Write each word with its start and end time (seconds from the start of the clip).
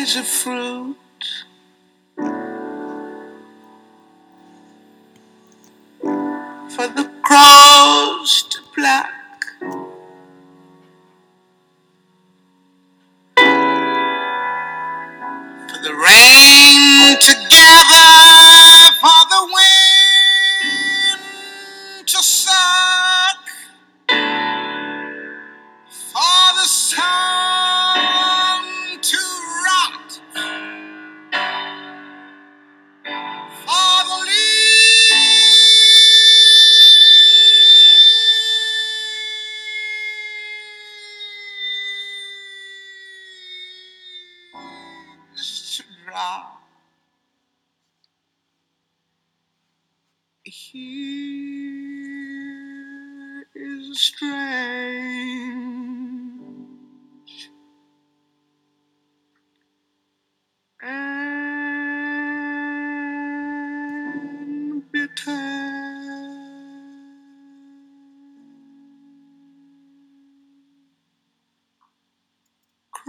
is 0.00 0.16
a 0.16 0.22
fruit. 0.22 0.96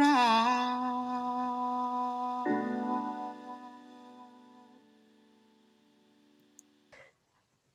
Cry. 0.02 0.08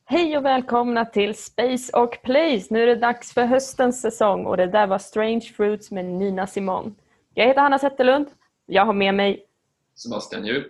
Hej 0.05 0.37
och 0.37 0.45
välkomna 0.45 1.05
till 1.05 1.35
Space 1.35 1.97
och 1.97 2.19
Place. 2.23 2.67
Nu 2.71 2.83
är 2.83 2.87
det 2.87 2.97
dags 2.97 3.35
för 3.35 3.45
höstens 3.45 4.01
säsong 4.01 4.47
och 4.47 4.57
det 4.57 4.67
där 4.67 4.87
var 4.87 4.99
Strange 4.99 5.41
Fruits 5.41 5.91
med 5.91 6.05
Nina 6.05 6.47
Simon. 6.47 6.95
Jag 7.35 7.47
heter 7.47 7.61
Hanna 7.61 7.79
Zetterlund. 7.79 8.27
Jag 8.67 8.87
har 8.87 8.93
med 8.93 9.15
mig 9.15 9.47
Sebastian 9.95 10.47
Djup. 10.47 10.67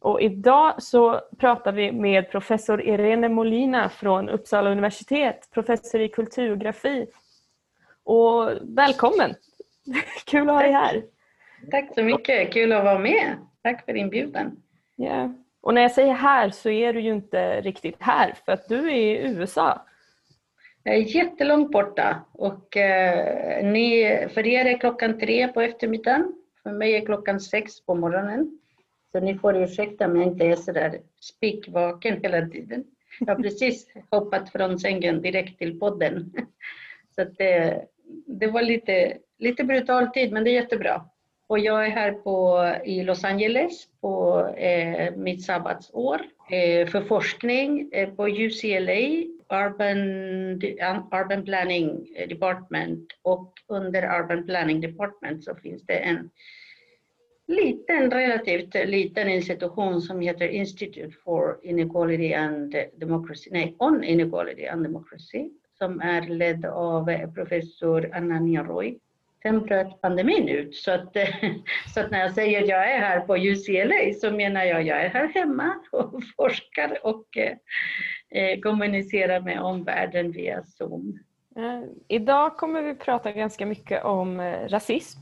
och 0.00 0.20
idag 0.20 0.82
så 0.82 1.20
pratar 1.38 1.72
vi 1.72 1.92
med 1.92 2.30
professor 2.30 2.82
Irene 2.82 3.28
Molina 3.28 3.88
från 3.88 4.28
Uppsala 4.28 4.70
universitet, 4.70 5.48
professor 5.50 6.00
i 6.00 6.08
kulturgrafi. 6.08 7.06
Och 8.04 8.50
välkommen! 8.62 9.34
Kul 10.24 10.48
att 10.48 10.54
ha 10.54 10.62
dig 10.62 10.72
här. 10.72 11.02
Tack 11.70 11.94
så 11.94 12.02
mycket, 12.02 12.52
kul 12.52 12.72
att 12.72 12.84
vara 12.84 12.98
med. 12.98 13.36
Tack 13.62 13.84
för 13.84 13.96
inbjudan. 13.96 14.62
Ja. 14.96 15.34
Och 15.60 15.74
när 15.74 15.82
jag 15.82 15.92
säger 15.92 16.12
här 16.12 16.50
så 16.50 16.70
är 16.70 16.92
du 16.92 17.00
ju 17.00 17.12
inte 17.12 17.60
riktigt 17.60 17.96
här 17.98 18.34
för 18.44 18.52
att 18.52 18.68
du 18.68 18.90
är 18.90 18.96
i 18.96 19.18
USA. 19.18 19.86
Jag 20.82 20.96
är 20.96 21.16
jättelångt 21.16 21.72
borta 21.72 22.24
och 22.32 22.76
eh, 22.76 23.64
ni, 23.64 24.18
för 24.34 24.46
er 24.46 24.64
är 24.64 24.78
klockan 24.78 25.18
tre 25.18 25.48
på 25.48 25.60
eftermiddagen. 25.60 26.32
För 26.62 26.70
mig 26.72 26.96
är 26.96 27.06
klockan 27.06 27.40
sex 27.40 27.86
på 27.86 27.94
morgonen. 27.94 28.58
Så 29.12 29.20
ni 29.20 29.38
får 29.38 29.56
ursäkta 29.56 30.06
om 30.06 30.16
jag 30.16 30.26
inte 30.26 30.44
är 30.44 30.56
sådär 30.56 31.00
spikvaken 31.20 32.20
hela 32.22 32.46
tiden. 32.46 32.84
Jag 33.20 33.26
har 33.26 33.42
precis 33.42 33.86
hoppat 34.10 34.52
från 34.52 34.78
sängen 34.78 35.22
direkt 35.22 35.58
till 35.58 35.78
podden. 35.78 36.32
Så 37.14 37.22
att 37.22 37.38
det, 37.38 37.84
det 38.26 38.46
var 38.46 38.62
lite, 38.62 39.18
lite 39.38 39.64
brutal 39.64 40.08
tid, 40.08 40.32
men 40.32 40.44
det 40.44 40.50
är 40.50 40.54
jättebra. 40.54 41.04
Och 41.46 41.58
jag 41.58 41.86
är 41.86 41.90
här 41.90 42.12
på, 42.12 42.64
i 42.84 43.02
Los 43.02 43.24
Angeles 43.24 43.88
på 44.00 44.46
eh, 44.56 45.16
mitt 45.16 45.44
sabbatsår 45.44 46.20
eh, 46.50 46.88
för 46.88 47.00
forskning 47.00 47.90
eh, 47.92 48.10
på 48.10 48.28
UCLA, 48.28 49.24
Urban, 49.50 49.98
Urban 51.20 51.44
Planning 51.44 52.06
Department 52.28 53.08
och 53.22 53.52
under 53.66 54.20
Urban 54.20 54.46
Planning 54.46 54.80
Department 54.80 55.44
så 55.44 55.54
finns 55.54 55.86
det 55.86 55.96
en 55.96 56.30
liten, 57.46 58.10
relativt 58.10 58.74
liten 58.74 59.28
institution 59.28 60.02
som 60.02 60.20
heter 60.20 60.48
Institute 60.48 61.16
for 61.24 61.58
Inequality 61.62 62.34
and 62.34 62.74
Democracy, 62.96 63.50
nej, 63.52 63.76
On 63.78 64.04
Inequality 64.04 64.66
and 64.66 64.82
Democracy 64.82 65.50
som 65.78 66.00
är 66.00 66.22
ledd 66.22 66.64
av 66.64 67.10
eh, 67.10 67.30
professor 67.30 68.10
Anania 68.14 68.62
Roy 68.62 68.98
Sen 69.42 69.60
bröt 69.60 70.00
pandemin 70.00 70.48
ut 70.48 70.76
så 70.76 70.90
att, 70.90 71.16
eh, 71.16 71.28
så 71.94 72.00
att 72.00 72.10
när 72.10 72.20
jag 72.20 72.32
säger 72.32 72.62
att 72.62 72.68
jag 72.68 72.92
är 72.92 72.98
här 72.98 73.20
på 73.20 73.36
UCLA 73.36 74.14
så 74.20 74.30
menar 74.30 74.64
jag 74.64 74.80
att 74.80 74.86
jag 74.86 75.04
är 75.04 75.08
här 75.08 75.28
hemma 75.28 75.74
och 75.92 76.22
forskar 76.36 76.98
och 77.02 77.36
eh, 77.36 77.56
eh, 78.30 78.60
kommunicerar 78.60 79.40
med 79.40 79.60
omvärlden 79.60 80.32
via 80.32 80.62
Zoom. 80.62 81.18
Eh, 81.56 81.82
idag 82.08 82.56
kommer 82.56 82.82
vi 82.82 82.94
prata 82.94 83.32
ganska 83.32 83.66
mycket 83.66 84.04
om 84.04 84.40
rasism. 84.68 85.20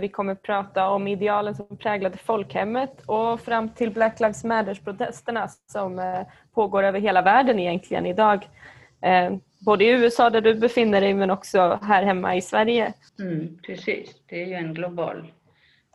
Vi 0.00 0.08
kommer 0.08 0.34
prata 0.34 0.88
om 0.88 1.08
idealen 1.08 1.54
som 1.54 1.76
präglade 1.76 2.18
folkhemmet 2.18 3.02
och 3.06 3.40
fram 3.40 3.68
till 3.68 3.90
Black 3.90 4.20
Lives 4.20 4.44
Matters-protesterna 4.44 5.48
som 5.48 6.24
pågår 6.54 6.82
över 6.82 7.00
hela 7.00 7.22
världen 7.22 7.58
egentligen 7.58 8.06
idag. 8.06 8.48
Både 9.60 9.84
i 9.84 9.88
USA 9.90 10.30
där 10.30 10.40
du 10.40 10.54
befinner 10.54 11.00
dig 11.00 11.14
men 11.14 11.30
också 11.30 11.78
här 11.82 12.02
hemma 12.02 12.36
i 12.36 12.40
Sverige. 12.42 12.92
Mm, 13.20 13.58
precis, 13.66 14.22
det 14.28 14.42
är 14.42 14.46
ju 14.46 14.54
en 14.54 14.74
global, 14.74 15.32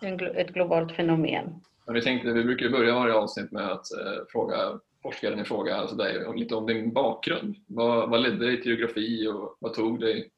en, 0.01 0.19
glo- 0.19 0.35
ett 0.35 0.49
globalt 0.53 0.91
fenomen. 0.91 1.45
Men 1.85 1.95
vi 1.95 2.01
tänkte, 2.01 2.31
vi 2.31 2.43
brukar 2.43 2.69
börja 2.69 2.93
varje 2.93 3.13
avsnitt 3.13 3.51
med 3.51 3.63
att 3.71 3.91
eh, 3.91 4.23
fråga 4.31 4.55
forskaren 5.01 5.39
i 5.39 5.43
fråga, 5.45 5.75
alltså 5.75 5.95
dig, 5.95 6.25
lite 6.35 6.55
om 6.55 6.65
din 6.65 6.93
bakgrund. 6.93 7.55
Vad, 7.67 8.09
vad 8.09 8.21
ledde 8.21 8.45
dig 8.45 8.61
till 8.61 8.71
geografi 8.71 9.27
och 9.27 9.57
vad 9.59 9.73
tog 9.73 9.99
dig 9.99 10.29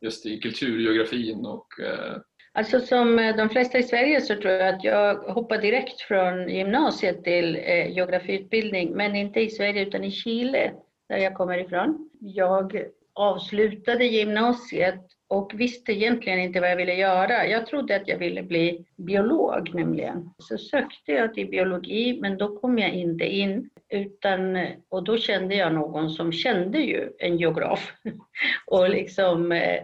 just 0.00 0.26
i 0.26 0.40
kulturgeografin 0.40 1.46
och 1.46 1.80
eh, 1.80 2.16
Alltså 2.52 2.80
som 2.80 3.18
eh, 3.18 3.36
de 3.36 3.48
flesta 3.48 3.78
i 3.78 3.82
Sverige 3.82 4.20
så 4.20 4.34
tror 4.34 4.52
jag 4.52 4.74
att 4.74 4.84
jag 4.84 5.14
hoppade 5.14 5.62
direkt 5.62 6.00
från 6.00 6.48
gymnasiet 6.48 7.24
till 7.24 7.56
eh, 7.56 7.90
geografiutbildning, 7.92 8.92
men 8.96 9.16
inte 9.16 9.40
i 9.40 9.50
Sverige 9.50 9.82
utan 9.82 10.04
i 10.04 10.10
Chile, 10.10 10.72
där 11.08 11.16
jag 11.16 11.34
kommer 11.34 11.58
ifrån. 11.58 12.10
Jag 12.20 12.82
avslutade 13.14 14.04
gymnasiet 14.04 15.00
och 15.28 15.52
visste 15.54 15.92
egentligen 15.92 16.38
inte 16.38 16.60
vad 16.60 16.70
jag 16.70 16.76
ville 16.76 16.94
göra. 16.94 17.46
Jag 17.46 17.66
trodde 17.66 17.96
att 17.96 18.08
jag 18.08 18.18
ville 18.18 18.42
bli 18.42 18.84
biolog 18.96 19.74
nämligen. 19.74 20.30
Så 20.38 20.58
sökte 20.58 21.12
jag 21.12 21.34
till 21.34 21.50
biologi, 21.50 22.18
men 22.20 22.38
då 22.38 22.60
kom 22.60 22.78
jag 22.78 22.90
inte 22.90 23.24
in. 23.24 23.70
Utan, 23.88 24.66
och 24.88 25.04
då 25.04 25.18
kände 25.18 25.54
jag 25.54 25.74
någon 25.74 26.10
som 26.10 26.32
kände 26.32 26.78
ju 26.78 27.12
en 27.18 27.38
geograf. 27.38 27.92
och 28.66 28.90
liksom 28.90 29.52
eh, 29.52 29.82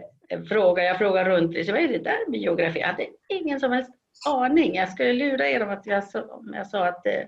frågade, 0.49 0.87
jag 0.87 0.97
frågade 0.97 1.29
runt, 1.29 1.69
vad 1.69 1.79
är 1.79 1.87
det 1.87 1.97
där 1.97 2.29
med 2.29 2.39
geografi? 2.39 2.79
Jag 2.79 2.87
hade 2.87 3.07
ingen 3.29 3.59
som 3.59 3.71
helst 3.71 3.91
aning. 4.27 4.75
Jag 4.75 4.89
skulle 4.89 5.13
lura 5.13 5.49
er 5.49 5.63
om 5.63 5.69
att 5.69 5.85
jag 5.85 6.03
sa, 6.03 6.21
om 6.21 6.53
jag 6.53 6.67
sa 6.67 6.87
att, 6.87 7.05
eh, 7.05 7.23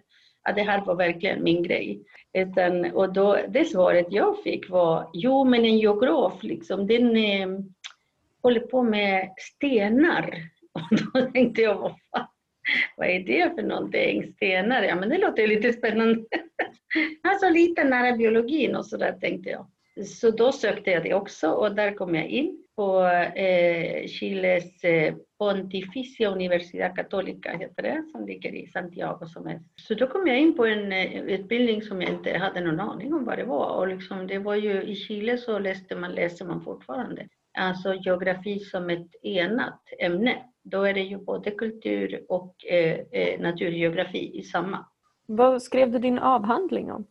att 0.48 0.56
det 0.56 0.64
här 0.64 0.86
var 0.86 0.96
verkligen 0.96 1.44
min 1.44 1.64
grej. 1.64 2.00
Utan, 2.34 2.86
och 2.92 3.14
då, 3.14 3.38
det 3.50 3.66
svaret 3.66 4.08
jag 4.10 4.44
fick 4.44 4.70
var, 4.70 5.10
jo 5.14 5.44
men 5.44 5.66
en 5.66 5.78
geograf, 5.78 6.44
liksom, 6.44 6.88
den 6.88 7.18
eh, 7.18 7.48
håller 8.44 8.60
på 8.60 8.84
med 8.84 9.30
stenar. 9.38 10.40
Och 10.74 10.98
då 11.14 11.32
tänkte 11.32 11.62
jag, 11.62 11.76
vad, 11.76 11.92
fan, 11.92 12.28
vad 12.98 13.08
är 13.08 13.20
det 13.20 13.56
för 13.56 13.64
någonting? 13.64 14.34
Stenar? 14.34 14.84
Ja 14.84 14.96
men 14.96 15.10
det 15.10 15.18
låter 15.18 15.48
lite 15.48 15.74
spännande. 15.74 16.26
alltså 17.24 17.50
lite 17.50 17.84
nära 17.84 18.18
biologin 18.18 18.76
och 18.76 18.86
sådär 18.86 19.18
tänkte 19.22 19.50
jag. 19.50 19.68
Så 20.06 20.32
då 20.32 20.52
sökte 20.52 20.92
jag 20.92 21.04
det 21.04 21.14
också 21.14 21.50
och 21.50 21.76
där 21.76 21.92
kom 21.92 22.16
jag 22.16 22.28
in 22.28 22.64
på 22.76 23.04
eh, 23.36 24.08
Chiles 24.08 24.84
eh, 24.84 25.14
Pontificia 25.40 26.32
Universidad 26.32 26.96
Católica 26.96 27.52
heter 27.52 27.84
det, 27.84 28.04
som 28.12 28.26
ligger 28.26 28.56
i 28.56 28.68
Santiago. 28.68 29.26
Som 29.26 29.48
är. 29.48 29.62
Så 29.76 29.94
då 29.94 30.08
kom 30.08 30.28
jag 30.28 30.40
in 30.40 30.56
på 30.56 30.66
en 30.66 30.92
eh, 30.92 31.22
utbildning 31.22 31.82
som 31.82 32.02
jag 32.02 32.12
inte 32.12 32.38
hade 32.38 32.62
någon 32.62 32.80
aning 32.80 33.14
om 33.14 33.26
vad 33.26 33.38
det 33.38 33.46
var. 33.46 33.78
Och 33.78 33.88
liksom, 33.88 34.28
det 34.28 34.40
var 34.40 34.56
ju, 34.56 34.84
I 34.84 34.96
Chile 34.96 35.38
så 35.38 35.60
läste 35.60 35.96
man, 35.96 36.12
läser 36.12 36.46
man 36.46 36.64
fortfarande 36.64 37.28
alltså 37.58 37.94
geografi 37.94 38.60
som 38.60 38.90
ett 38.90 39.16
enat 39.24 39.82
ämne. 40.00 40.44
Då 40.64 40.84
är 40.84 40.94
det 40.94 41.02
ju 41.02 41.18
både 41.18 41.52
kultur 41.52 42.26
och 42.30 42.66
eh, 42.66 43.00
eh 43.12 43.40
naturgeografi 43.40 44.40
i 44.40 44.44
samma. 44.44 44.86
Vad 45.26 45.62
skrev 45.62 45.92
du 45.92 46.00
din 46.00 46.20
avhandling 46.20 46.92
om? 46.92 47.08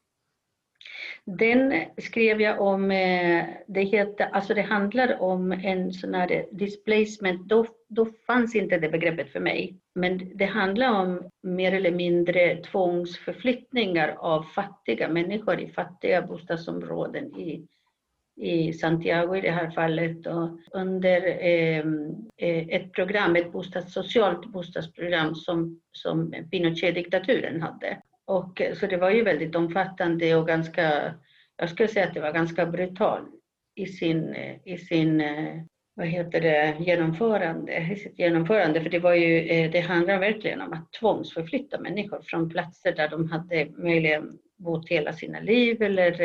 Den 1.27 1.85
skrev 1.99 2.41
jag 2.41 2.61
om, 2.61 2.91
eh, 2.91 3.45
det, 3.67 3.83
heter, 3.83 4.29
alltså 4.33 4.55
det 4.55 4.63
handlar 4.63 5.23
om 5.23 5.53
en 5.53 5.93
sån 5.93 6.15
här 6.15 6.47
displacement, 6.51 7.49
då, 7.49 7.67
då 7.89 8.07
fanns 8.27 8.55
inte 8.55 8.79
det 8.79 8.89
begreppet 8.89 9.33
för 9.33 9.41
mig. 9.41 9.77
Men 9.95 10.37
det 10.37 10.45
handlar 10.45 11.01
om 11.01 11.31
mer 11.43 11.73
eller 11.73 11.91
mindre 11.91 12.57
tvångsförflyttningar 12.57 14.17
av 14.19 14.43
fattiga 14.43 15.09
människor 15.09 15.61
i 15.61 15.69
fattiga 15.69 16.23
bostadsområden 16.23 17.37
i, 17.37 17.67
i 18.37 18.73
Santiago 18.73 19.37
i 19.37 19.41
det 19.41 19.51
här 19.51 19.71
fallet 19.71 20.27
och 20.27 20.59
under 20.73 21.39
ehm, 21.41 22.11
eh, 22.37 22.69
ett 22.69 22.93
program, 22.93 23.37
ett 23.37 23.53
bostads, 23.53 23.93
socialt 23.93 24.47
bostadsprogram 24.47 25.35
som, 25.35 25.81
som 25.93 26.35
Pinochet-diktaturen 26.51 27.63
hade. 27.63 28.03
Och, 28.27 28.61
eh, 28.61 28.75
så 28.75 28.87
det 28.87 28.97
var 28.97 29.11
ju 29.11 29.23
väldigt 29.23 29.57
omfattande 29.57 30.37
och 30.37 30.47
ganska, 30.47 31.15
jag 31.57 31.71
skulle 31.71 31.89
säga 31.89 32.07
att 32.07 32.15
det 32.15 32.21
var 32.21 32.33
ganska 32.33 32.67
brutal 32.67 33.27
i 33.75 33.87
sin, 33.87 34.35
eh, 34.35 34.57
i 34.65 34.79
sin 34.79 35.21
eh, 35.21 35.63
vad 35.95 36.07
heter 36.07 36.41
det, 36.41 36.77
genomförande, 36.81 37.77
i 37.77 37.97
sitt 37.97 38.19
genomförande. 38.19 38.81
För 38.81 38.91
det, 38.91 38.99
var 38.99 39.15
ju, 39.15 39.69
det 39.69 39.81
handlar 39.81 40.19
verkligen 40.19 40.61
om 40.61 40.73
att 40.73 40.93
tvångsförflytta 40.93 41.81
människor 41.81 42.21
från 42.23 42.51
platser 42.51 42.93
där 42.93 43.09
de 43.09 43.31
hade 43.31 43.67
möjligen 43.71 44.39
bott 44.57 44.89
hela 44.89 45.13
sina 45.13 45.41
liv 45.41 45.83
eller, 45.83 46.21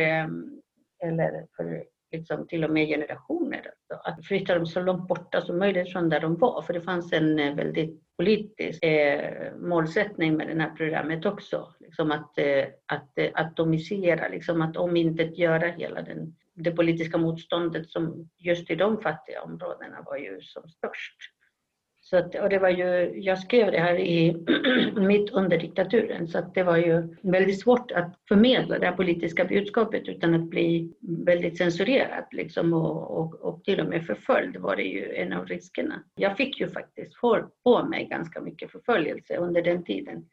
eller 1.03 1.48
för 1.56 1.83
liksom 2.11 2.47
till 2.47 2.63
och 2.63 2.69
med 2.69 2.87
generationer. 2.87 3.71
Att 4.03 4.25
flytta 4.25 4.55
dem 4.55 4.65
så 4.65 4.81
långt 4.81 5.07
borta 5.07 5.41
som 5.41 5.57
möjligt 5.57 5.91
från 5.91 6.09
där 6.09 6.19
de 6.19 6.35
var. 6.35 6.61
För 6.61 6.73
det 6.73 6.81
fanns 6.81 7.13
en 7.13 7.39
eh, 7.39 7.55
väldigt 7.55 8.01
politisk 8.17 8.83
eh, 8.83 9.53
målsättning 9.57 10.37
med 10.37 10.47
det 10.47 10.61
här 10.61 10.75
programmet 10.75 11.25
också. 11.25 11.73
Liksom 11.79 12.11
att, 12.11 12.37
eh, 12.37 12.65
att 12.85 13.17
eh, 13.17 13.29
atomisera, 13.33 14.27
liksom 14.27 14.61
att 14.61 14.77
omintetgöra 14.77 15.67
hela 15.67 16.01
den, 16.01 16.35
det 16.53 16.71
politiska 16.71 17.17
motståndet 17.17 17.89
som 17.89 18.29
just 18.37 18.71
i 18.71 18.75
de 18.75 19.01
fattiga 19.01 19.41
områdena 19.41 20.01
var 20.05 20.17
ju 20.17 20.41
som 20.41 20.69
störst. 20.69 21.17
Så 22.11 22.17
att, 22.17 22.35
och 22.35 22.49
det 22.49 22.59
var 22.59 22.69
ju, 22.69 23.21
jag 23.21 23.39
skrev 23.39 23.71
det 23.71 23.79
här 23.79 23.99
i, 23.99 24.35
mitt 24.95 25.29
under 25.29 25.57
diktaturen 25.57 26.27
så 26.27 26.37
att 26.37 26.53
det 26.53 26.63
var 26.63 26.77
ju 26.77 27.15
väldigt 27.21 27.59
svårt 27.59 27.91
att 27.91 28.15
förmedla 28.27 28.79
det 28.79 28.85
här 28.85 28.95
politiska 28.95 29.45
budskapet 29.45 30.07
utan 30.07 30.33
att 30.33 30.49
bli 30.49 30.93
väldigt 31.01 31.57
censurerad 31.57 32.25
liksom, 32.31 32.73
och, 32.73 33.17
och, 33.17 33.35
och 33.35 33.63
till 33.63 33.79
och 33.79 33.85
med 33.85 34.05
förföljd 34.05 34.57
var 34.57 34.75
det 34.75 34.83
ju 34.83 35.15
en 35.15 35.33
av 35.33 35.45
riskerna. 35.45 36.03
Jag 36.15 36.37
fick 36.37 36.59
ju 36.59 36.69
faktiskt 36.69 37.15
på 37.63 37.83
mig 37.83 38.05
ganska 38.05 38.41
mycket 38.41 38.71
förföljelse 38.71 39.37
under 39.37 39.61
den 39.61 39.83
tiden. 39.83 40.25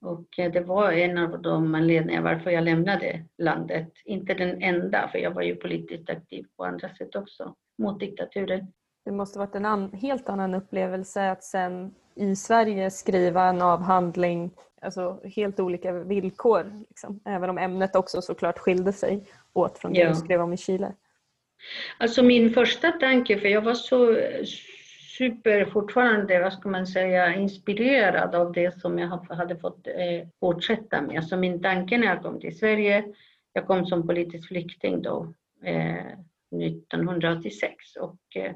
Och 0.00 0.38
eh, 0.38 0.52
det 0.52 0.60
var 0.60 0.92
en 0.92 1.18
av 1.18 1.42
de 1.42 1.74
anledningar 1.74 2.22
varför 2.22 2.50
jag 2.50 2.64
lämnade 2.64 3.24
landet. 3.38 3.92
Inte 4.04 4.34
den 4.34 4.62
enda, 4.62 5.08
för 5.12 5.18
jag 5.18 5.30
var 5.30 5.42
ju 5.42 5.56
politiskt 5.56 6.10
aktiv 6.10 6.46
på 6.56 6.64
andra 6.64 6.88
sätt 6.94 7.16
också 7.16 7.54
mot 7.78 8.00
diktaturen. 8.00 8.72
Det 9.08 9.12
måste 9.12 9.38
varit 9.38 9.54
en 9.54 9.64
an, 9.64 9.92
helt 9.92 10.28
annan 10.28 10.54
upplevelse 10.54 11.30
att 11.30 11.44
sen 11.44 11.94
i 12.14 12.36
Sverige 12.36 12.90
skriva 12.90 13.44
en 13.44 13.62
avhandling, 13.62 14.50
alltså 14.82 15.20
helt 15.24 15.60
olika 15.60 15.92
villkor, 15.92 16.84
liksom. 16.88 17.20
även 17.24 17.50
om 17.50 17.58
ämnet 17.58 17.96
också 17.96 18.22
såklart 18.22 18.58
skilde 18.58 18.92
sig 18.92 19.24
åt 19.52 19.78
från 19.78 19.92
det 19.92 19.98
ja. 20.00 20.08
du 20.08 20.14
skrev 20.14 20.40
om 20.40 20.52
i 20.52 20.56
Chile. 20.56 20.92
Alltså 21.98 22.22
min 22.22 22.50
första 22.50 22.92
tanke, 22.92 23.38
för 23.38 23.48
jag 23.48 23.62
var 23.62 23.74
så 23.74 24.16
super 25.18 25.64
fortfarande, 25.64 26.40
vad 26.40 26.52
ska 26.52 26.68
man 26.68 26.86
säga, 26.86 27.34
inspirerad 27.34 28.34
av 28.34 28.52
det 28.52 28.80
som 28.80 28.98
jag 28.98 29.08
hade 29.08 29.56
fått 29.56 29.86
eh, 29.86 30.28
fortsätta 30.40 31.02
med. 31.02 31.24
Så 31.24 31.36
min 31.36 31.62
tanke 31.62 31.98
när 31.98 32.06
jag 32.06 32.22
kom 32.22 32.40
till 32.40 32.58
Sverige, 32.58 33.04
jag 33.52 33.66
kom 33.66 33.86
som 33.86 34.06
politisk 34.06 34.48
flykting 34.48 35.02
då, 35.02 35.34
eh, 35.64 36.06
1986 36.50 37.96
och 38.00 38.36
eh, 38.36 38.54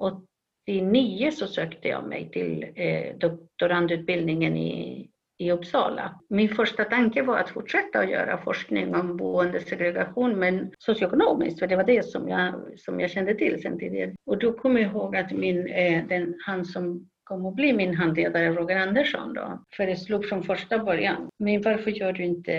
89 0.00 1.30
så 1.30 1.46
sökte 1.46 1.88
jag 1.88 2.08
mig 2.08 2.30
till 2.30 2.66
eh, 2.74 3.16
doktorandutbildningen 3.16 4.56
i, 4.56 5.10
i 5.38 5.52
Uppsala. 5.52 6.20
Min 6.28 6.48
första 6.48 6.84
tanke 6.84 7.22
var 7.22 7.38
att 7.38 7.50
fortsätta 7.50 7.98
att 7.98 8.10
göra 8.10 8.38
forskning 8.38 8.94
om 8.94 9.16
boendesegregation 9.16 10.38
men 10.38 10.72
socioekonomiskt, 10.78 11.58
för 11.58 11.66
det 11.66 11.76
var 11.76 11.84
det 11.84 12.02
som 12.02 12.28
jag, 12.28 12.54
som 12.76 13.00
jag 13.00 13.10
kände 13.10 13.34
till 13.34 13.62
sen 13.62 13.78
tidigare. 13.78 14.14
Och 14.26 14.38
då 14.38 14.52
kommer 14.52 14.80
jag 14.80 14.90
ihåg 14.90 15.16
att 15.16 15.32
min, 15.32 15.66
eh, 15.66 16.06
den, 16.06 16.34
han 16.46 16.64
som 16.64 17.10
kom 17.24 17.46
att 17.46 17.54
bli 17.54 17.72
min 17.72 17.94
handledare, 17.94 18.54
Roger 18.54 18.76
Andersson, 18.76 19.34
då, 19.34 19.64
föreslog 19.76 20.26
från 20.26 20.42
första 20.42 20.78
början, 20.78 21.28
men 21.38 21.62
varför 21.62 21.90
gör 21.90 22.12
du 22.12 22.24
inte 22.24 22.54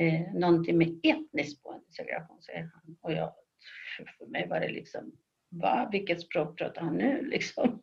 eh, 0.00 0.34
någonting 0.34 0.78
med 0.78 0.88
etnisk 1.02 1.62
boendesegregation, 1.62 2.42
säger 2.42 2.70
han. 2.72 2.96
Och 3.00 3.12
jag, 3.12 3.32
för 4.18 4.26
mig 4.26 4.46
var 4.48 4.60
det 4.60 4.68
liksom 4.68 5.12
Va? 5.60 5.88
Vilket 5.92 6.20
språk 6.20 6.58
pratar 6.58 6.82
han 6.82 6.96
nu? 6.96 7.26
Liksom. 7.30 7.80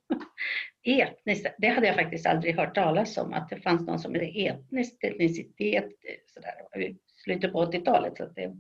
Etniskt, 0.84 1.48
det 1.58 1.68
hade 1.68 1.88
jag 1.88 1.96
faktiskt 1.96 2.26
aldrig 2.26 2.56
hört 2.56 2.76
talas 2.76 3.18
om, 3.18 3.34
att 3.34 3.50
det 3.50 3.58
fanns 3.58 3.88
någon 3.88 4.00
som 4.00 4.14
hette 4.14 4.26
etnisk 4.26 5.04
etnicitet 5.04 5.90
sådär, 6.26 6.82
i 6.82 6.98
slutet 7.24 7.52
på 7.52 7.66
80-talet. 7.66 8.18
Så 8.18 8.26
det, 8.26 8.54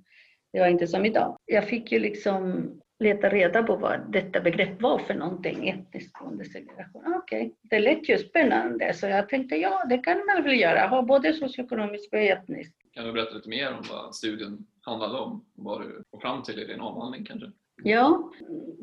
det 0.53 0.59
var 0.59 0.67
inte 0.67 0.87
som 0.87 1.05
idag. 1.05 1.37
Jag 1.45 1.67
fick 1.67 1.91
ju 1.91 1.99
liksom 1.99 2.69
leta 3.01 3.29
reda 3.29 3.63
på 3.63 3.75
vad 3.75 4.11
detta 4.11 4.41
begrepp 4.41 4.81
var 4.81 4.99
för 4.99 5.13
någonting, 5.13 5.69
etnisk 5.69 6.19
boendesegregation. 6.19 7.03
Ah, 7.05 7.17
okej, 7.17 7.41
okay. 7.41 7.51
det 7.61 7.79
lät 7.79 8.09
ju 8.09 8.17
spännande 8.17 8.93
så 8.93 9.07
jag 9.07 9.29
tänkte 9.29 9.55
ja, 9.55 9.85
det 9.89 9.97
kan 9.97 10.25
man 10.25 10.43
väl 10.43 10.59
göra, 10.59 10.87
ha 10.87 11.01
både 11.01 11.33
socioekonomisk 11.33 12.13
och 12.13 12.19
etnisk. 12.19 12.73
Kan 12.91 13.05
du 13.05 13.11
berätta 13.11 13.35
lite 13.35 13.49
mer 13.49 13.73
om 13.73 13.83
vad 13.89 14.15
studien 14.15 14.65
handlade 14.81 15.17
om? 15.17 15.45
Vad 15.53 15.81
du 15.81 16.03
kom 16.11 16.21
fram 16.21 16.43
till 16.43 16.59
i 16.59 16.65
din 16.65 16.81
avhandling 16.81 17.25
kanske? 17.25 17.51
Ja, 17.83 18.31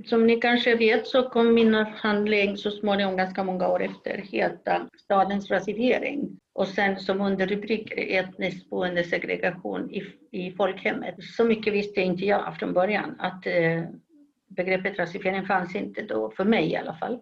som 0.07 0.27
ni 0.27 0.41
kanske 0.41 0.75
vet 0.75 1.07
så 1.07 1.23
kom 1.23 1.55
min 1.55 1.75
avhandling 1.75 2.57
så 2.57 2.71
småningom, 2.71 3.17
ganska 3.17 3.45
många 3.45 3.69
år 3.69 3.83
efter, 3.83 4.17
heta 4.17 4.89
Stadens 4.99 5.51
rasifiering. 5.51 6.41
Och 6.53 6.69
sen 6.69 6.99
som 6.99 7.21
underrubrik 7.21 7.93
etnisk 7.97 8.71
boendesegregation 8.71 9.91
i, 9.91 10.03
i 10.31 10.53
folkhemmet. 10.53 11.15
Så 11.37 11.45
mycket 11.45 11.73
visste 11.73 12.01
inte 12.01 12.25
jag 12.25 12.57
från 12.57 12.73
början 12.73 13.17
att 13.19 13.47
eh, 13.47 13.83
begreppet 14.49 14.99
rasifiering 14.99 15.47
fanns 15.47 15.77
inte 15.77 16.03
då, 16.03 16.31
för 16.31 16.45
mig 16.45 16.71
i 16.73 16.77
alla 16.77 16.95
fall. 16.95 17.21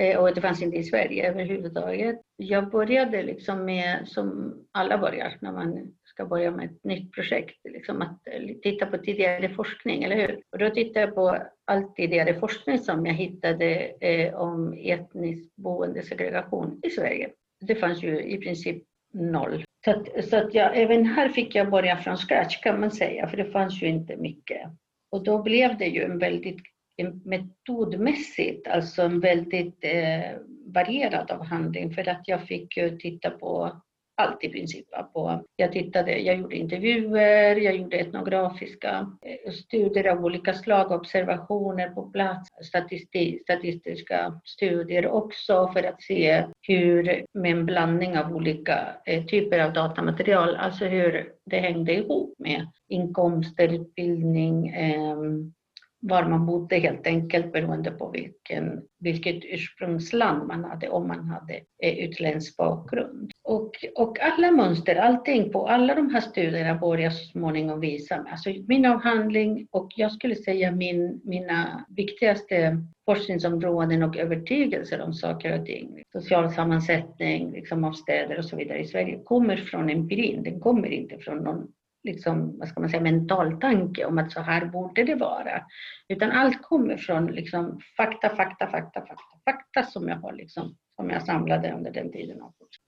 Eh, 0.00 0.18
och 0.18 0.34
det 0.34 0.40
fanns 0.40 0.62
inte 0.62 0.76
i 0.76 0.84
Sverige 0.84 1.30
överhuvudtaget. 1.30 2.20
Jag 2.36 2.70
började 2.70 3.22
liksom 3.22 3.64
med, 3.64 4.08
som 4.08 4.54
alla 4.72 4.98
börjar 4.98 5.36
när 5.40 5.52
man 5.52 5.94
ska 6.16 6.26
börja 6.26 6.50
med 6.50 6.66
ett 6.66 6.84
nytt 6.84 7.12
projekt, 7.12 7.56
liksom 7.64 8.02
att 8.02 8.26
eh, 8.26 8.56
titta 8.62 8.86
på 8.86 8.98
tidigare 8.98 9.48
forskning, 9.48 10.04
eller 10.04 10.16
hur? 10.16 10.42
Och 10.52 10.58
då 10.58 10.70
tittade 10.70 11.06
jag 11.06 11.14
på 11.14 11.38
all 11.64 11.82
tidigare 11.82 12.40
forskning 12.40 12.78
som 12.78 13.06
jag 13.06 13.14
hittade 13.14 13.74
eh, 14.00 14.34
om 14.34 14.74
etnisk 14.78 15.56
boendesegregation 15.56 16.80
i 16.82 16.90
Sverige. 16.90 17.30
Det 17.60 17.74
fanns 17.74 18.02
ju 18.02 18.22
i 18.22 18.38
princip 18.38 18.82
noll. 19.14 19.64
Så, 19.84 19.90
att, 19.90 20.24
så 20.24 20.36
att 20.36 20.54
jag, 20.54 20.76
även 20.76 21.06
här 21.06 21.28
fick 21.28 21.54
jag 21.54 21.70
börja 21.70 21.96
från 21.96 22.16
scratch 22.16 22.60
kan 22.60 22.80
man 22.80 22.90
säga, 22.90 23.28
för 23.28 23.36
det 23.36 23.44
fanns 23.44 23.82
ju 23.82 23.86
inte 23.86 24.16
mycket. 24.16 24.70
Och 25.10 25.24
då 25.24 25.42
blev 25.42 25.78
det 25.78 25.86
ju 25.86 26.02
en 26.02 26.18
väldigt 26.18 26.60
en 26.96 27.22
metodmässigt, 27.24 28.68
alltså 28.68 29.02
en 29.02 29.20
väldigt 29.20 29.84
eh, 29.84 30.38
varierad 30.66 31.30
avhandling 31.30 31.94
för 31.94 32.08
att 32.08 32.22
jag 32.24 32.42
fick 32.42 32.76
ju 32.76 32.98
titta 32.98 33.30
på 33.30 33.80
allt 34.16 34.44
i 34.44 34.48
princip. 34.48 34.86
På, 35.12 35.44
jag, 35.56 35.72
tittade, 35.72 36.18
jag 36.18 36.36
gjorde 36.36 36.56
intervjuer, 36.56 37.56
jag 37.56 37.76
gjorde 37.76 37.96
etnografiska 37.96 39.10
eh, 39.22 39.52
studier 39.52 40.08
av 40.08 40.24
olika 40.24 40.54
slag, 40.54 40.90
observationer 40.90 41.88
på 41.88 42.02
plats, 42.02 42.50
statistik, 42.62 43.42
statistiska 43.42 44.40
studier 44.44 45.06
också 45.06 45.70
för 45.72 45.82
att 45.82 46.02
se 46.02 46.44
hur, 46.62 47.24
med 47.32 47.50
en 47.50 47.66
blandning 47.66 48.18
av 48.18 48.36
olika 48.36 48.96
eh, 49.04 49.24
typer 49.24 49.58
av 49.58 49.72
datamaterial, 49.72 50.56
alltså 50.56 50.84
hur 50.84 51.32
det 51.44 51.58
hängde 51.58 51.94
ihop 51.94 52.34
med 52.38 52.66
inkomster, 52.88 53.68
utbildning, 53.68 54.68
eh, 54.68 55.16
var 56.08 56.24
man 56.24 56.46
bodde 56.46 56.76
helt 56.76 57.06
enkelt 57.06 57.52
beroende 57.52 57.90
på 57.90 58.10
vilken, 58.10 58.82
vilket 59.00 59.44
ursprungsland 59.44 60.46
man 60.46 60.64
hade, 60.64 60.88
om 60.88 61.08
man 61.08 61.28
hade 61.28 61.54
eh, 61.82 61.98
utländsk 61.98 62.56
bakgrund. 62.56 63.30
Och, 63.44 63.70
och 63.94 64.20
alla 64.20 64.50
mönster, 64.50 64.96
allting 64.96 65.52
på 65.52 65.68
alla 65.68 65.94
de 65.94 66.10
här 66.14 66.20
studierna 66.20 66.74
började 66.74 67.14
så 67.14 67.24
småningom 67.24 67.80
visa 67.80 68.22
mig. 68.22 68.32
Alltså 68.32 68.50
min 68.68 68.86
avhandling 68.86 69.68
och 69.70 69.88
jag 69.96 70.12
skulle 70.12 70.34
säga 70.34 70.70
min, 70.70 71.20
mina 71.24 71.84
viktigaste 71.88 72.82
forskningsområden 73.04 74.02
och 74.02 74.16
övertygelser 74.16 75.00
om 75.00 75.14
saker 75.14 75.60
och 75.60 75.66
ting, 75.66 76.02
social 76.12 76.52
sammansättning 76.52 77.52
liksom 77.52 77.84
av 77.84 77.92
städer 77.92 78.38
och 78.38 78.44
så 78.44 78.56
vidare 78.56 78.78
i 78.78 78.86
Sverige, 78.86 79.20
kommer 79.24 79.56
från 79.56 79.90
empirin. 79.90 80.42
Den 80.42 80.60
kommer 80.60 80.88
inte 80.88 81.18
från 81.18 81.38
någon 81.38 81.68
liksom, 82.06 82.58
vad 82.58 82.68
ska 82.68 82.80
man 82.80 82.90
säga, 82.90 83.02
mental 83.02 83.60
tanke 83.60 84.04
om 84.04 84.18
att 84.18 84.32
så 84.32 84.40
här 84.40 84.66
borde 84.66 85.04
det 85.04 85.14
vara. 85.14 85.62
Utan 86.08 86.30
allt 86.30 86.62
kommer 86.62 86.96
från 86.96 87.26
liksom, 87.26 87.80
fakta, 87.96 88.28
fakta, 88.28 88.66
fakta, 88.66 89.00
fakta, 89.00 89.24
fakta 89.44 89.82
som 89.82 90.08
jag 90.08 90.16
har 90.16 90.32
liksom 90.32 90.76
som 90.96 91.10
jag 91.10 91.22
samlade 91.22 91.72
under 91.72 91.90
den 91.90 92.12
tiden 92.12 92.38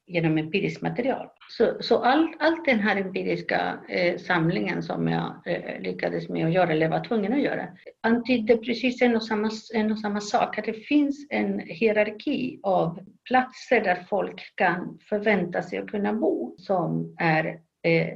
genom 0.07 0.39
empiriskt 0.39 0.83
material. 0.83 1.29
Så, 1.49 1.77
så 1.81 1.99
all, 1.99 2.29
allt 2.39 2.65
den 2.65 2.81
här 2.81 2.97
empiriska 2.97 3.79
eh, 3.89 4.19
samlingen 4.19 4.83
som 4.83 5.09
jag 5.09 5.35
eh, 5.47 5.81
lyckades 5.81 6.29
med 6.29 6.47
att 6.47 6.53
göra, 6.53 6.73
eller 6.73 6.89
var 6.89 7.05
tvungen 7.05 7.33
att 7.33 7.43
göra, 7.43 7.69
antydde 8.03 8.57
precis 8.57 9.03
en 9.03 9.17
och, 9.17 9.23
samma, 9.23 9.51
en 9.75 9.93
och 9.93 9.99
samma 9.99 10.21
sak, 10.21 10.59
att 10.59 10.65
det 10.65 10.73
finns 10.73 11.27
en 11.31 11.59
hierarki 11.59 12.61
av 12.63 13.01
platser 13.29 13.81
där 13.81 14.05
folk 14.09 14.53
kan 14.55 14.99
förvänta 15.09 15.63
sig 15.63 15.79
att 15.79 15.91
kunna 15.91 16.13
bo 16.13 16.55
som 16.59 17.15
är 17.19 17.47
eh, 17.83 18.15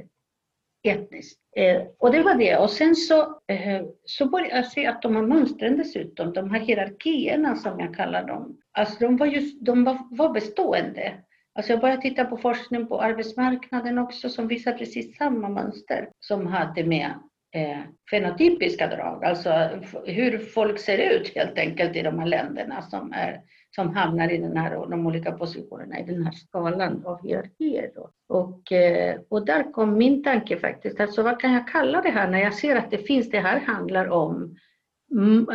etniskt. 0.83 1.39
Eh, 1.55 1.81
och 1.99 2.11
det 2.11 2.23
var 2.23 2.35
det. 2.35 2.57
Och 2.57 2.69
sen 2.69 2.95
så, 2.95 3.21
eh, 3.47 3.81
så 4.05 4.25
började 4.25 4.55
jag 4.55 4.65
se 4.65 4.85
att 4.85 5.01
de 5.01 5.15
här 5.15 5.23
mönstren 5.23 5.77
dessutom, 5.77 6.33
de 6.33 6.51
här 6.51 6.59
hierarkierna 6.59 7.55
som 7.55 7.79
jag 7.79 7.95
kallar 7.95 8.27
dem, 8.27 8.57
alltså 8.71 8.95
de 8.99 9.17
var, 9.17 9.25
just, 9.25 9.65
de 9.65 9.83
var, 9.83 9.97
var 10.11 10.29
bestående. 10.29 11.13
Alltså 11.55 11.71
jag 11.71 11.81
började 11.81 12.01
titta 12.01 12.25
på 12.25 12.37
forskning 12.37 12.87
på 12.87 13.01
arbetsmarknaden 13.01 13.97
också 13.97 14.29
som 14.29 14.47
visar 14.47 14.73
precis 14.73 15.17
samma 15.17 15.49
mönster 15.49 16.09
som 16.19 16.47
hade 16.47 16.83
med 16.83 17.13
eh, 17.55 17.79
fenotypiska 18.11 18.87
drag, 18.87 19.25
alltså 19.25 19.69
hur 20.05 20.37
folk 20.37 20.79
ser 20.79 20.97
ut 20.97 21.35
helt 21.35 21.57
enkelt 21.57 21.95
i 21.95 22.01
de 22.01 22.19
här 22.19 22.27
länderna 22.27 22.81
som, 22.81 23.13
är, 23.13 23.41
som 23.75 23.95
hamnar 23.95 24.29
i 24.29 24.37
den 24.37 24.57
här, 24.57 24.87
de 24.89 25.07
olika 25.07 25.31
positionerna 25.31 25.99
i 25.99 26.03
den 26.03 26.23
här 26.23 26.31
skalan 26.31 27.05
av 27.05 27.21
hierarkier. 27.23 27.91
Och, 28.27 28.71
eh, 28.71 29.19
och 29.29 29.45
där 29.45 29.71
kom 29.71 29.97
min 29.97 30.23
tanke 30.23 30.57
faktiskt, 30.57 30.99
alltså 30.99 31.23
vad 31.23 31.39
kan 31.39 31.53
jag 31.53 31.67
kalla 31.67 32.01
det 32.01 32.09
här 32.09 32.27
när 32.27 32.39
jag 32.39 32.53
ser 32.53 32.75
att 32.75 32.91
det 32.91 32.97
finns, 32.97 33.29
det 33.29 33.39
här 33.39 33.59
handlar 33.59 34.07
om 34.09 34.55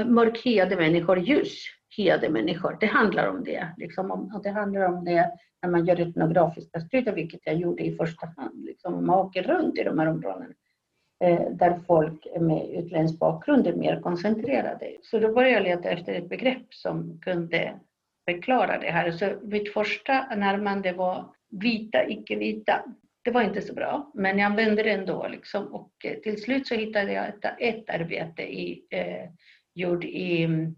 mörkhyade 0.06 0.76
människor, 0.76 1.18
ljushyade 1.18 2.28
människor. 2.28 2.76
Det 2.80 2.86
handlar 2.86 3.28
om 3.28 3.44
det. 3.44 3.68
Liksom, 3.76 4.10
och 4.10 4.42
det 4.42 4.50
handlar 4.50 4.80
om 4.80 5.04
det 5.04 5.30
när 5.62 5.70
man 5.70 5.86
gör 5.86 6.00
etnografiska 6.00 6.80
studier, 6.80 7.14
vilket 7.14 7.40
jag 7.44 7.56
gjorde 7.56 7.82
i 7.82 7.96
första 7.96 8.26
hand. 8.36 8.64
Liksom, 8.64 9.06
man 9.06 9.18
åker 9.18 9.42
runt 9.42 9.78
i 9.78 9.82
de 9.82 9.98
här 9.98 10.06
områdena 10.06 10.46
eh, 11.24 11.50
där 11.50 11.80
folk 11.86 12.26
med 12.40 12.70
utländsk 12.70 13.18
bakgrund 13.18 13.66
är 13.66 13.72
mer 13.72 14.00
koncentrerade. 14.00 14.96
Så 15.02 15.18
då 15.18 15.32
började 15.32 15.54
jag 15.54 15.62
leta 15.62 15.88
efter 15.88 16.14
ett 16.14 16.28
begrepp 16.28 16.74
som 16.74 17.20
kunde 17.20 17.74
förklara 18.28 18.78
det 18.78 18.90
här. 18.90 19.10
Så 19.10 19.32
mitt 19.42 19.72
första 19.72 20.34
närmande 20.36 20.92
var 20.92 21.24
vita, 21.50 22.08
icke-vita. 22.08 22.84
Det 23.24 23.30
var 23.30 23.42
inte 23.42 23.62
så 23.62 23.74
bra, 23.74 24.10
men 24.14 24.38
jag 24.38 24.46
använde 24.46 24.82
det 24.82 24.90
ändå. 24.90 25.28
Liksom. 25.28 25.74
Och 25.74 25.92
eh, 26.04 26.14
till 26.14 26.42
slut 26.42 26.66
så 26.66 26.74
hittade 26.74 27.12
jag 27.12 27.28
ett, 27.28 27.44
ett 27.58 27.90
arbete 27.90 28.42
i, 28.42 28.82
eh, 28.90 29.30
gjort 29.74 30.04
i 30.04 30.44
mm, 30.44 30.74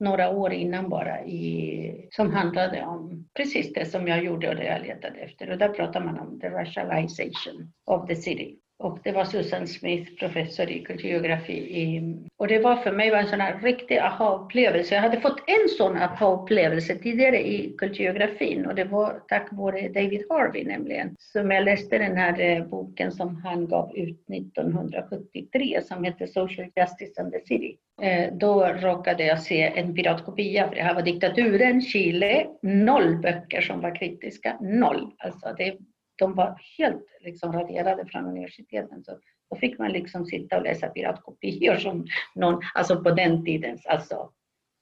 några 0.00 0.30
år 0.30 0.52
innan 0.52 0.88
bara 0.88 1.24
i, 1.24 2.08
som 2.10 2.32
handlade 2.32 2.82
om 2.82 3.28
precis 3.34 3.72
det 3.72 3.86
som 3.86 4.08
jag 4.08 4.24
gjorde 4.24 4.48
och 4.48 4.56
det 4.56 4.64
jag 4.64 4.82
letade 4.82 5.18
efter. 5.18 5.50
Och 5.50 5.58
där 5.58 5.68
pratar 5.68 6.00
man 6.04 6.18
om 6.18 6.40
the 6.40 6.48
racialization 6.48 7.72
of 7.86 8.08
the 8.08 8.16
city. 8.16 8.58
Och 8.82 8.98
det 9.04 9.12
var 9.12 9.24
Susan 9.24 9.66
Smith, 9.66 10.14
professor 10.18 10.70
i 10.70 10.82
kulturgeografi. 10.84 11.52
I, 11.52 12.14
och 12.36 12.48
det 12.48 12.58
var 12.58 12.76
för 12.76 12.92
mig 12.92 13.10
en 13.10 13.26
sån 13.26 13.40
här 13.40 13.60
riktig 13.62 13.98
aha-upplevelse. 13.98 14.94
Jag 14.94 15.02
hade 15.02 15.20
fått 15.20 15.40
en 15.46 15.68
sån 15.68 15.96
aha-upplevelse 15.96 16.94
tidigare 16.94 17.48
i 17.48 17.74
kulturgeografin 17.78 18.66
och 18.66 18.74
det 18.74 18.84
var 18.84 19.22
tack 19.28 19.48
vare 19.52 19.88
David 19.88 20.24
Harvey 20.30 20.64
nämligen. 20.64 21.16
Som 21.18 21.50
jag 21.50 21.64
läste 21.64 21.98
den 21.98 22.16
här 22.16 22.40
eh, 22.40 22.64
boken 22.64 23.12
som 23.12 23.36
han 23.36 23.68
gav 23.68 23.96
ut 23.96 24.30
1973 24.30 25.80
som 25.82 26.04
heter 26.04 26.26
Social 26.26 26.68
Justice 26.76 27.20
and 27.20 27.32
the 27.32 27.40
City. 27.40 27.76
Eh, 28.02 28.32
då 28.32 28.66
råkade 28.66 29.24
jag 29.24 29.42
se 29.42 29.62
en 29.62 29.94
piratkopia, 29.94 30.68
för 30.68 30.74
det 30.74 30.82
här 30.82 30.94
var 30.94 31.02
diktaturen, 31.02 31.82
Chile, 31.82 32.46
noll 32.62 33.16
böcker 33.16 33.60
som 33.60 33.80
var 33.80 33.94
kritiska, 33.94 34.58
noll. 34.60 35.10
Alltså 35.18 35.54
det 35.58 35.76
de 36.22 36.34
var 36.34 36.60
helt 36.78 37.06
liksom 37.20 37.52
raderade 37.52 38.06
från 38.06 38.26
universiteten. 38.26 39.04
Så 39.04 39.18
då 39.50 39.56
fick 39.56 39.78
man 39.78 39.92
liksom 39.92 40.26
sitta 40.26 40.56
och 40.56 40.62
läsa 40.62 40.88
piratkopior 40.88 41.76
som 41.76 42.06
någon, 42.34 42.62
alltså 42.74 43.02
på 43.02 43.10
den 43.10 43.44
tiden, 43.44 43.78
alltså 43.84 44.30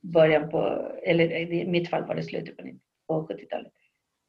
början 0.03 0.51
på, 0.51 0.91
eller 1.03 1.53
i 1.53 1.67
mitt 1.67 1.91
fall 1.91 2.07
var 2.07 2.15
det 2.15 2.23
slutet 2.23 2.57
på, 2.57 2.63
på 3.07 3.33
70-talet. 3.33 3.73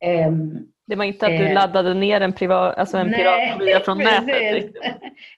Um, 0.05 0.09
ehm, 0.09 0.67
det 0.91 0.95
var 0.95 1.05
inte 1.05 1.25
att 1.25 1.37
du 1.37 1.45
eh, 1.45 1.53
laddade 1.53 1.93
ner 1.93 2.21
en, 2.21 2.33
privat, 2.33 2.77
alltså 2.77 2.97
en 2.97 3.13
piratkopia 3.13 3.79
från 3.79 3.97
nätet? 3.97 4.75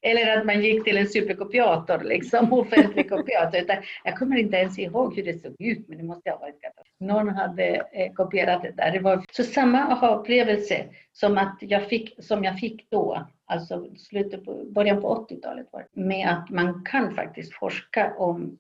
Eller 0.02 0.38
att 0.38 0.46
man 0.46 0.62
gick 0.62 0.84
till 0.84 0.98
en 0.98 1.08
superkopiator, 1.08 2.04
liksom, 2.04 2.54
offentlig 2.60 3.10
kopiator. 3.10 3.60
Utan 3.60 3.78
jag 4.04 4.18
kommer 4.18 4.38
inte 4.38 4.58
ens 4.58 4.80
ihåg 4.80 5.16
hur 5.16 5.24
det 5.24 5.42
såg 5.42 5.56
ut, 5.60 5.88
men 5.88 5.98
det 5.98 6.04
måste 6.04 6.30
ha 6.30 6.38
varit 6.38 6.62
Någon 7.00 7.30
hade 7.30 7.66
eh, 7.92 8.14
kopierat 8.14 8.62
det 8.62 8.72
där. 8.72 8.92
Det 8.92 9.00
var 9.00 9.24
så 9.32 9.44
samma 9.44 9.80
aha-upplevelse 9.80 10.86
som, 11.12 11.38
att 11.38 11.58
jag 11.60 11.88
fick, 11.90 12.24
som 12.24 12.44
jag 12.44 12.60
fick 12.60 12.90
då, 12.90 13.28
alltså 13.46 13.88
slutet 13.98 14.46
på, 14.46 14.64
början 14.66 15.02
på 15.02 15.28
80-talet, 15.30 15.68
med 15.94 16.30
att 16.30 16.50
man 16.50 16.84
kan 16.86 17.16
faktiskt 17.16 17.54
forska 17.54 18.14
om 18.18 18.58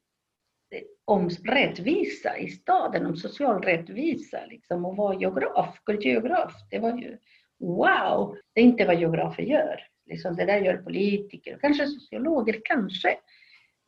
om 1.05 1.29
rättvisa 1.29 2.37
i 2.37 2.47
staden, 2.47 3.05
om 3.05 3.15
social 3.15 3.61
rättvisa 3.61 4.45
liksom, 4.49 4.85
och 4.85 4.97
vara 4.97 5.19
geograf, 5.19 5.79
kulturgeograf. 5.85 6.53
Det 6.69 6.79
var 6.79 6.97
ju 6.97 7.17
wow! 7.59 8.37
Det 8.53 8.61
är 8.61 8.65
inte 8.65 8.85
vad 8.85 8.99
geografer 8.99 9.43
gör. 9.43 9.87
Liksom, 10.05 10.35
det 10.35 10.45
där 10.45 10.61
gör 10.61 10.77
politiker, 10.77 11.57
kanske 11.61 11.87
sociologer, 11.87 12.61
kanske, 12.63 13.15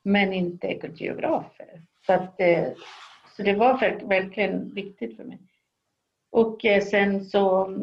men 0.04 0.34
inte 0.34 0.76
kulturgeografer. 0.76 1.82
Så, 2.06 2.14
att, 2.14 2.42
eh, 2.42 2.68
så 3.36 3.44
det 3.44 3.54
var 3.54 3.80
verkligen 4.08 4.74
viktigt 4.74 5.18
för 5.18 5.24
mig. 5.24 5.40
Och 6.32 6.66
eh, 6.66 6.84
sen 6.84 7.26
så, 7.26 7.76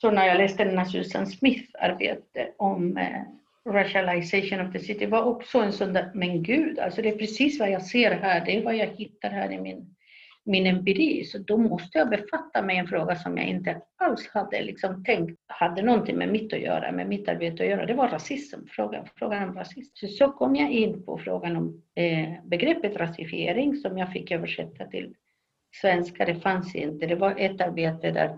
så 0.00 0.10
när 0.10 0.26
jag 0.26 0.38
läste 0.38 0.64
den 0.64 0.78
här 0.78 0.84
Susan 0.84 1.26
Smith 1.26 1.70
arbete 1.78 2.52
om 2.56 2.96
eh, 2.96 3.22
racialization 3.68 4.60
of 4.60 4.72
the 4.72 4.78
city 4.78 5.06
var 5.06 5.22
också 5.22 5.58
en 5.58 5.72
sån 5.72 5.92
där, 5.92 6.10
men 6.14 6.42
gud, 6.42 6.78
alltså 6.78 7.02
det 7.02 7.08
är 7.08 7.18
precis 7.18 7.60
vad 7.60 7.70
jag 7.70 7.82
ser 7.82 8.10
här, 8.10 8.44
det 8.44 8.58
är 8.58 8.64
vad 8.64 8.76
jag 8.76 8.86
hittar 8.86 9.30
här 9.30 9.52
i 9.52 9.60
min, 9.60 9.94
min 10.44 10.66
empiri. 10.66 11.24
Så 11.24 11.38
då 11.38 11.56
måste 11.56 11.98
jag 11.98 12.10
befatta 12.10 12.62
mig 12.62 12.76
en 12.76 12.86
fråga 12.86 13.16
som 13.16 13.38
jag 13.38 13.46
inte 13.46 13.80
alls 13.96 14.28
hade 14.28 14.62
liksom 14.62 15.04
tänkt 15.04 15.40
hade 15.46 15.82
någonting 15.82 16.16
med 16.16 16.28
mitt 16.28 16.52
att 16.52 16.60
göra, 16.60 16.92
med 16.92 17.08
mitt 17.08 17.28
arbete 17.28 17.62
att 17.62 17.68
göra. 17.68 17.86
Det 17.86 17.94
var 17.94 18.08
rasism, 18.08 18.60
frågan, 18.68 19.06
frågan 19.16 19.48
om 19.48 19.54
rasism. 19.54 19.90
Så, 19.94 20.08
så 20.08 20.32
kom 20.32 20.56
jag 20.56 20.70
in 20.70 21.04
på 21.04 21.18
frågan 21.18 21.56
om 21.56 21.82
eh, 21.94 22.28
begreppet 22.44 22.96
rasifiering 22.96 23.76
som 23.76 23.98
jag 23.98 24.12
fick 24.12 24.30
översätta 24.30 24.86
till 24.86 25.14
svenska. 25.80 26.24
Det 26.24 26.34
fanns 26.34 26.74
inte. 26.74 27.06
Det 27.06 27.14
var 27.14 27.34
ett 27.38 27.60
arbete 27.60 28.10
där 28.10 28.36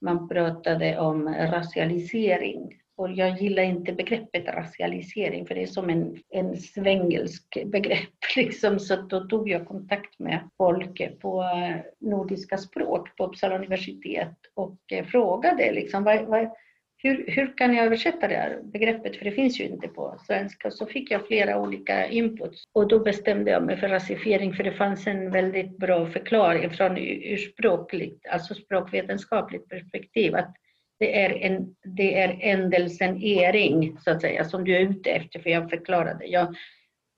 man 0.00 0.28
pratade 0.28 0.98
om 0.98 1.28
racialisering 1.28 2.80
och 3.00 3.12
jag 3.12 3.42
gillar 3.42 3.62
inte 3.62 3.92
begreppet 3.92 4.46
racialisering 4.46 5.46
för 5.46 5.54
det 5.54 5.62
är 5.62 5.66
som 5.66 5.90
en, 5.90 6.16
en 6.30 6.56
svängelsk 6.56 7.58
begrepp. 7.66 8.08
Liksom. 8.36 8.78
Så 8.78 8.96
då 8.96 9.20
tog 9.20 9.48
jag 9.48 9.68
kontakt 9.68 10.18
med 10.18 10.40
folk 10.56 11.20
på 11.20 11.42
eh, 11.42 11.76
nordiska 12.00 12.58
språk 12.58 13.16
på 13.16 13.24
Uppsala 13.24 13.56
universitet 13.56 14.36
och 14.54 14.78
eh, 14.92 15.04
frågade 15.04 15.72
liksom, 15.72 16.04
vad, 16.04 16.24
vad, 16.24 16.50
hur, 16.96 17.24
hur 17.28 17.56
kan 17.56 17.74
jag 17.74 17.86
översätta 17.86 18.28
det 18.28 18.34
här 18.34 18.60
begreppet? 18.62 19.16
För 19.16 19.24
det 19.24 19.32
finns 19.32 19.60
ju 19.60 19.64
inte 19.64 19.88
på 19.88 20.16
svenska. 20.26 20.70
Så 20.70 20.86
fick 20.86 21.10
jag 21.10 21.26
flera 21.26 21.60
olika 21.60 22.06
inputs 22.06 22.64
och 22.72 22.88
då 22.88 22.98
bestämde 22.98 23.50
jag 23.50 23.62
mig 23.62 23.76
för 23.76 23.88
rasifiering 23.88 24.54
för 24.54 24.64
det 24.64 24.72
fanns 24.72 25.06
en 25.06 25.30
väldigt 25.30 25.78
bra 25.78 26.06
förklaring 26.06 26.70
från 26.70 26.96
urspråkligt, 26.98 28.26
alltså 28.26 28.54
språkvetenskapligt 28.54 29.68
perspektiv. 29.68 30.34
Att 30.34 30.54
det 31.00 31.24
är, 31.24 31.30
en, 31.30 31.74
det 31.84 32.20
är 32.20 32.38
ändelsen 32.40 33.22
ering, 33.22 33.98
så 34.00 34.10
att 34.10 34.20
säga, 34.20 34.44
som 34.44 34.64
du 34.64 34.76
är 34.76 34.80
ute 34.80 35.10
efter, 35.10 35.40
för 35.40 35.50
jag 35.50 35.70
förklarade. 35.70 36.26
Jag, 36.26 36.54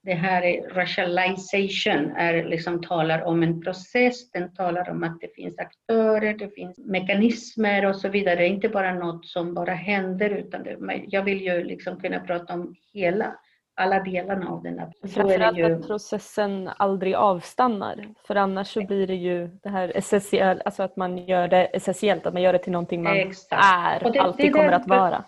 det 0.03 0.15
här 0.15 0.43
är 0.43 0.69
racialization, 0.75 2.13
är 2.17 2.45
liksom, 2.45 2.83
talar 2.83 3.23
om 3.23 3.43
en 3.43 3.61
process, 3.61 4.31
den 4.31 4.55
talar 4.55 4.91
om 4.91 5.03
att 5.03 5.21
det 5.21 5.35
finns 5.35 5.59
aktörer, 5.59 6.35
det 6.35 6.55
finns 6.55 6.79
mekanismer 6.79 7.87
och 7.87 7.97
så 7.97 8.09
vidare. 8.09 8.37
Det 8.37 8.45
är 8.45 8.49
inte 8.49 8.69
bara 8.69 8.95
något 8.95 9.27
som 9.27 9.55
bara 9.55 9.75
händer, 9.75 10.31
utan 10.31 10.63
det, 10.63 11.03
jag 11.09 11.23
vill 11.23 11.41
ju 11.41 11.65
liksom 11.65 12.01
kunna 12.01 12.21
prata 12.21 12.55
om 12.55 12.75
hela 12.93 13.37
alla 13.75 14.01
delarna 14.01 14.51
av 14.51 14.63
den 14.63 14.79
här. 14.79 14.93
Framförallt 15.09 15.59
ju... 15.59 15.65
att 15.65 15.87
processen 15.87 16.71
aldrig 16.77 17.15
avstannar 17.15 18.09
för 18.27 18.35
annars 18.35 18.73
så 18.73 18.87
blir 18.87 19.07
det 19.07 19.15
ju 19.15 19.49
det 19.63 19.69
här 19.69 19.97
essentiellt, 19.97 20.63
alltså 20.65 20.83
att 20.83 20.97
man 20.97 21.19
gör 21.19 21.49
det 21.49 21.65
essentiellt, 21.65 22.27
att 22.27 22.33
man 22.33 22.43
gör 22.43 22.53
det 22.53 22.59
till 22.59 22.73
någonting 22.73 23.03
man 23.03 23.17
Exakt. 23.17 23.65
är, 23.65 24.07
och 24.07 24.13
det, 24.13 24.19
alltid 24.19 24.47
det, 24.47 24.51
kommer 24.51 24.73
att 24.73 24.89
vara. 24.89 25.25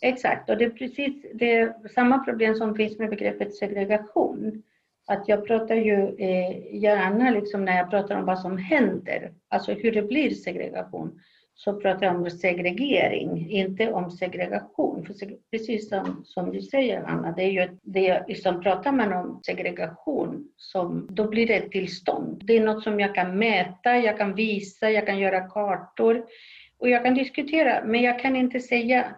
Exakt, 0.00 0.50
och 0.50 0.56
det 0.56 0.64
är 0.64 0.70
precis 0.70 1.26
det 1.34 1.54
är 1.54 1.88
samma 1.94 2.18
problem 2.18 2.54
som 2.54 2.74
finns 2.74 2.98
med 2.98 3.10
begreppet 3.10 3.54
segregation. 3.54 4.62
Att 5.08 5.28
jag 5.28 5.46
pratar 5.46 5.74
ju 5.74 6.16
eh, 6.18 6.74
gärna 6.74 7.30
liksom 7.30 7.64
när 7.64 7.76
jag 7.76 7.90
pratar 7.90 8.16
om 8.18 8.24
vad 8.24 8.38
som 8.38 8.58
händer, 8.58 9.32
alltså 9.48 9.72
hur 9.72 9.92
det 9.92 10.02
blir 10.02 10.30
segregation, 10.30 11.20
så 11.56 11.80
pratar 11.80 12.06
jag 12.06 12.16
om 12.16 12.30
segregering, 12.30 13.50
inte 13.50 13.92
om 13.92 14.10
segregation. 14.10 15.06
För 15.06 15.14
precis 15.50 15.88
som, 15.88 16.22
som 16.24 16.52
du 16.52 16.62
säger 16.62 17.02
Anna, 17.02 17.32
det 17.32 17.42
är 17.42 17.50
ju 17.50 17.78
det, 17.82 18.24
liksom, 18.28 18.60
pratar 18.60 18.92
man 18.92 19.12
om 19.12 19.40
segregation, 19.46 20.48
som, 20.56 21.06
då 21.10 21.28
blir 21.28 21.46
det 21.46 21.54
ett 21.54 21.70
tillstånd. 21.70 22.42
Det 22.46 22.56
är 22.56 22.64
något 22.64 22.82
som 22.82 23.00
jag 23.00 23.14
kan 23.14 23.38
mäta, 23.38 23.96
jag 23.96 24.18
kan 24.18 24.34
visa, 24.34 24.90
jag 24.90 25.06
kan 25.06 25.18
göra 25.18 25.48
kartor 25.48 26.24
och 26.78 26.88
jag 26.88 27.04
kan 27.04 27.14
diskutera, 27.14 27.84
men 27.84 28.02
jag 28.02 28.20
kan 28.20 28.36
inte 28.36 28.60
säga 28.60 29.16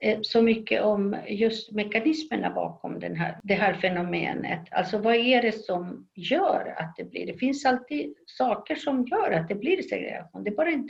Eh, 0.00 0.18
så 0.22 0.42
mycket 0.42 0.82
om 0.82 1.16
just 1.28 1.72
mekanismerna 1.72 2.50
bakom 2.50 3.00
den 3.00 3.16
här, 3.16 3.40
det 3.42 3.54
här 3.54 3.74
fenomenet. 3.74 4.62
Alltså 4.70 4.98
vad 4.98 5.14
är 5.14 5.42
det 5.42 5.52
som 5.52 6.08
gör 6.14 6.74
att 6.78 6.94
det 6.96 7.04
blir? 7.04 7.26
Det 7.26 7.38
finns 7.38 7.64
alltid 7.64 8.14
saker 8.26 8.74
som 8.74 9.06
gör 9.06 9.30
att 9.30 9.48
det 9.48 9.54
blir 9.54 9.82
segregation. 9.82 10.44
Det 10.44 10.50
bara 10.50 10.84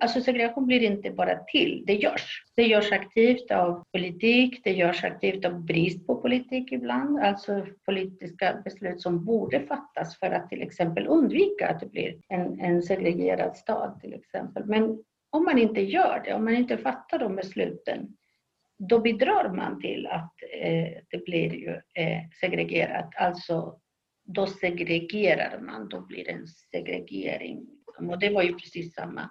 alltså 0.00 0.20
segregation 0.20 0.66
blir 0.66 0.82
inte 0.82 1.10
bara 1.10 1.38
till, 1.38 1.84
det 1.86 1.94
görs. 1.94 2.44
Det 2.56 2.62
görs 2.62 2.92
aktivt 2.92 3.50
av 3.50 3.84
politik, 3.92 4.60
det 4.64 4.72
görs 4.72 5.04
aktivt 5.04 5.44
av 5.44 5.64
brist 5.64 6.06
på 6.06 6.16
politik 6.16 6.72
ibland, 6.72 7.18
alltså 7.18 7.66
politiska 7.84 8.62
beslut 8.64 9.00
som 9.00 9.24
borde 9.24 9.60
fattas 9.60 10.18
för 10.18 10.30
att 10.30 10.48
till 10.48 10.62
exempel 10.62 11.06
undvika 11.06 11.68
att 11.68 11.80
det 11.80 11.90
blir 11.90 12.16
en, 12.28 12.60
en 12.60 12.82
segregerad 12.82 13.56
stad 13.56 14.00
till 14.00 14.14
exempel. 14.14 14.64
Men 14.66 15.04
om 15.30 15.44
man 15.44 15.58
inte 15.58 15.80
gör 15.80 16.22
det, 16.24 16.34
om 16.34 16.44
man 16.44 16.54
inte 16.54 16.76
fattar 16.76 17.18
de 17.18 17.36
besluten, 17.36 18.16
då 18.88 18.98
bidrar 18.98 19.48
man 19.48 19.80
till 19.80 20.06
att 20.06 20.32
eh, 20.60 20.88
det 21.10 21.24
blir 21.24 21.54
ju 21.54 21.70
eh, 21.70 22.20
segregerat. 22.40 23.10
Alltså, 23.16 23.78
då 24.24 24.46
segregerar 24.46 25.58
man, 25.60 25.88
då 25.88 26.00
blir 26.00 26.24
det 26.24 26.30
en 26.30 26.46
segregering. 26.46 27.66
Och 27.98 28.18
det 28.18 28.30
var 28.30 28.42
ju 28.42 28.54
precis 28.54 28.94
samma 28.94 29.30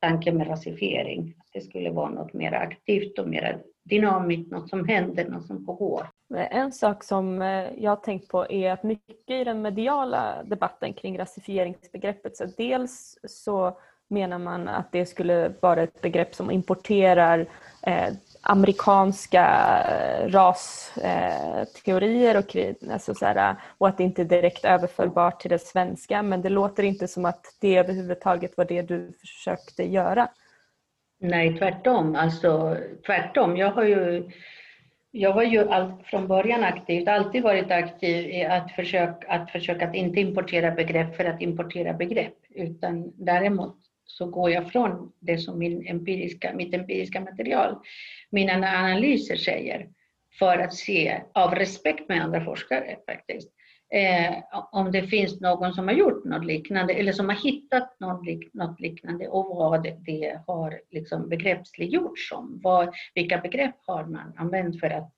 tanke 0.00 0.32
med 0.32 0.48
rasifiering. 0.48 1.34
Det 1.52 1.60
skulle 1.60 1.90
vara 1.90 2.10
något 2.10 2.32
mer 2.32 2.52
aktivt 2.52 3.18
och 3.18 3.28
mer 3.28 3.62
dynamiskt, 3.84 4.50
något 4.50 4.68
som 4.68 4.88
händer, 4.88 5.28
något 5.28 5.46
som 5.46 5.66
pågår. 5.66 6.06
En 6.34 6.72
sak 6.72 7.04
som 7.04 7.42
eh, 7.42 7.66
jag 7.78 7.90
har 7.90 7.96
tänkt 7.96 8.28
på 8.28 8.50
är 8.50 8.72
att 8.72 8.82
mycket 8.82 9.30
i 9.30 9.44
den 9.44 9.62
mediala 9.62 10.42
debatten 10.44 10.92
kring 10.92 11.18
rasifieringsbegreppet, 11.18 12.36
så 12.36 12.46
dels 12.56 13.18
så 13.24 13.78
menar 14.10 14.38
man 14.38 14.68
att 14.68 14.92
det 14.92 15.06
skulle 15.06 15.54
vara 15.60 15.82
ett 15.82 16.00
begrepp 16.00 16.34
som 16.34 16.50
importerar 16.50 17.48
eh, 17.86 18.14
amerikanska 18.50 19.44
eh, 19.88 20.28
rasteorier 20.28 22.34
eh, 22.34 22.38
och, 22.38 22.56
alltså 22.92 23.14
så 23.14 23.26
här, 23.26 23.56
och 23.78 23.88
att 23.88 23.98
det 23.98 24.04
inte 24.04 24.22
är 24.22 24.26
direkt 24.26 24.64
överförbart 24.64 25.40
till 25.40 25.50
det 25.50 25.58
svenska 25.58 26.22
men 26.22 26.42
det 26.42 26.48
låter 26.48 26.82
inte 26.82 27.08
som 27.08 27.24
att 27.24 27.56
det 27.60 27.76
överhuvudtaget 27.76 28.56
var 28.56 28.64
det 28.64 28.82
du 28.82 29.12
försökte 29.20 29.84
göra. 29.84 30.28
Nej, 31.20 31.58
tvärtom. 31.58 32.16
Alltså, 32.16 32.76
tvärtom. 33.06 33.56
Jag 33.56 33.70
har 33.70 33.84
ju 33.84 34.30
jag 35.10 35.34
var 35.34 35.42
ju 35.42 35.68
all, 35.68 35.92
från 36.04 36.28
början 36.28 36.64
aktiv, 36.64 37.08
alltid 37.08 37.42
varit 37.42 37.70
aktiv 37.70 38.26
i 38.26 38.44
att 38.44 38.72
försöka 38.72 39.28
att, 39.28 39.50
försöka 39.50 39.88
att 39.88 39.94
inte 39.94 40.20
importera 40.20 40.70
begrepp 40.70 41.16
för 41.16 41.24
att 41.24 41.40
importera 41.40 41.92
begrepp, 41.92 42.36
utan 42.50 43.12
däremot 43.14 43.87
så 44.10 44.26
går 44.26 44.50
jag 44.50 44.72
från 44.72 45.12
det 45.20 45.38
som 45.38 45.58
min 45.58 45.86
empiriska, 45.86 46.52
mitt 46.54 46.74
empiriska 46.74 47.20
material, 47.20 47.76
mina 48.30 48.52
analyser 48.52 49.36
säger, 49.36 49.88
för 50.38 50.58
att 50.58 50.74
se, 50.74 51.22
av 51.34 51.54
respekt 51.54 52.08
med 52.08 52.22
andra 52.22 52.44
forskare 52.44 52.96
faktiskt, 53.06 53.48
eh, 53.94 54.34
om 54.72 54.92
det 54.92 55.02
finns 55.02 55.40
någon 55.40 55.72
som 55.72 55.88
har 55.88 55.94
gjort 55.94 56.24
något 56.24 56.44
liknande 56.44 56.94
eller 56.94 57.12
som 57.12 57.28
har 57.28 57.36
hittat 57.36 58.00
något, 58.00 58.26
lik, 58.26 58.54
något 58.54 58.80
liknande 58.80 59.28
och 59.28 59.56
vad 59.56 59.82
det, 59.82 60.40
har 60.46 60.80
liksom 60.90 61.28
begreppsliggjorts 61.28 62.28
som. 62.28 62.60
Vad, 62.62 62.94
vilka 63.14 63.38
begrepp 63.38 63.76
har 63.86 64.04
man 64.04 64.32
använt 64.36 64.80
för 64.80 64.90
att 64.90 65.12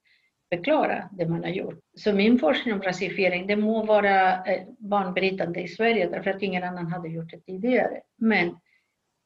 förklara 0.55 1.09
det 1.13 1.27
man 1.27 1.45
har 1.45 1.51
gjort. 1.51 1.79
Så 1.97 2.13
min 2.13 2.39
forskning 2.39 2.75
om 2.75 2.83
rasifiering, 2.83 3.47
det 3.47 3.57
må 3.57 3.85
vara 3.85 4.45
eh, 4.45 4.63
banbrytande 4.79 5.61
i 5.61 5.69
Sverige 5.69 6.09
därför 6.09 6.31
att 6.31 6.43
ingen 6.43 6.65
annan 6.65 6.87
hade 6.87 7.09
gjort 7.09 7.31
det 7.31 7.41
tidigare. 7.41 8.01
Men 8.19 8.57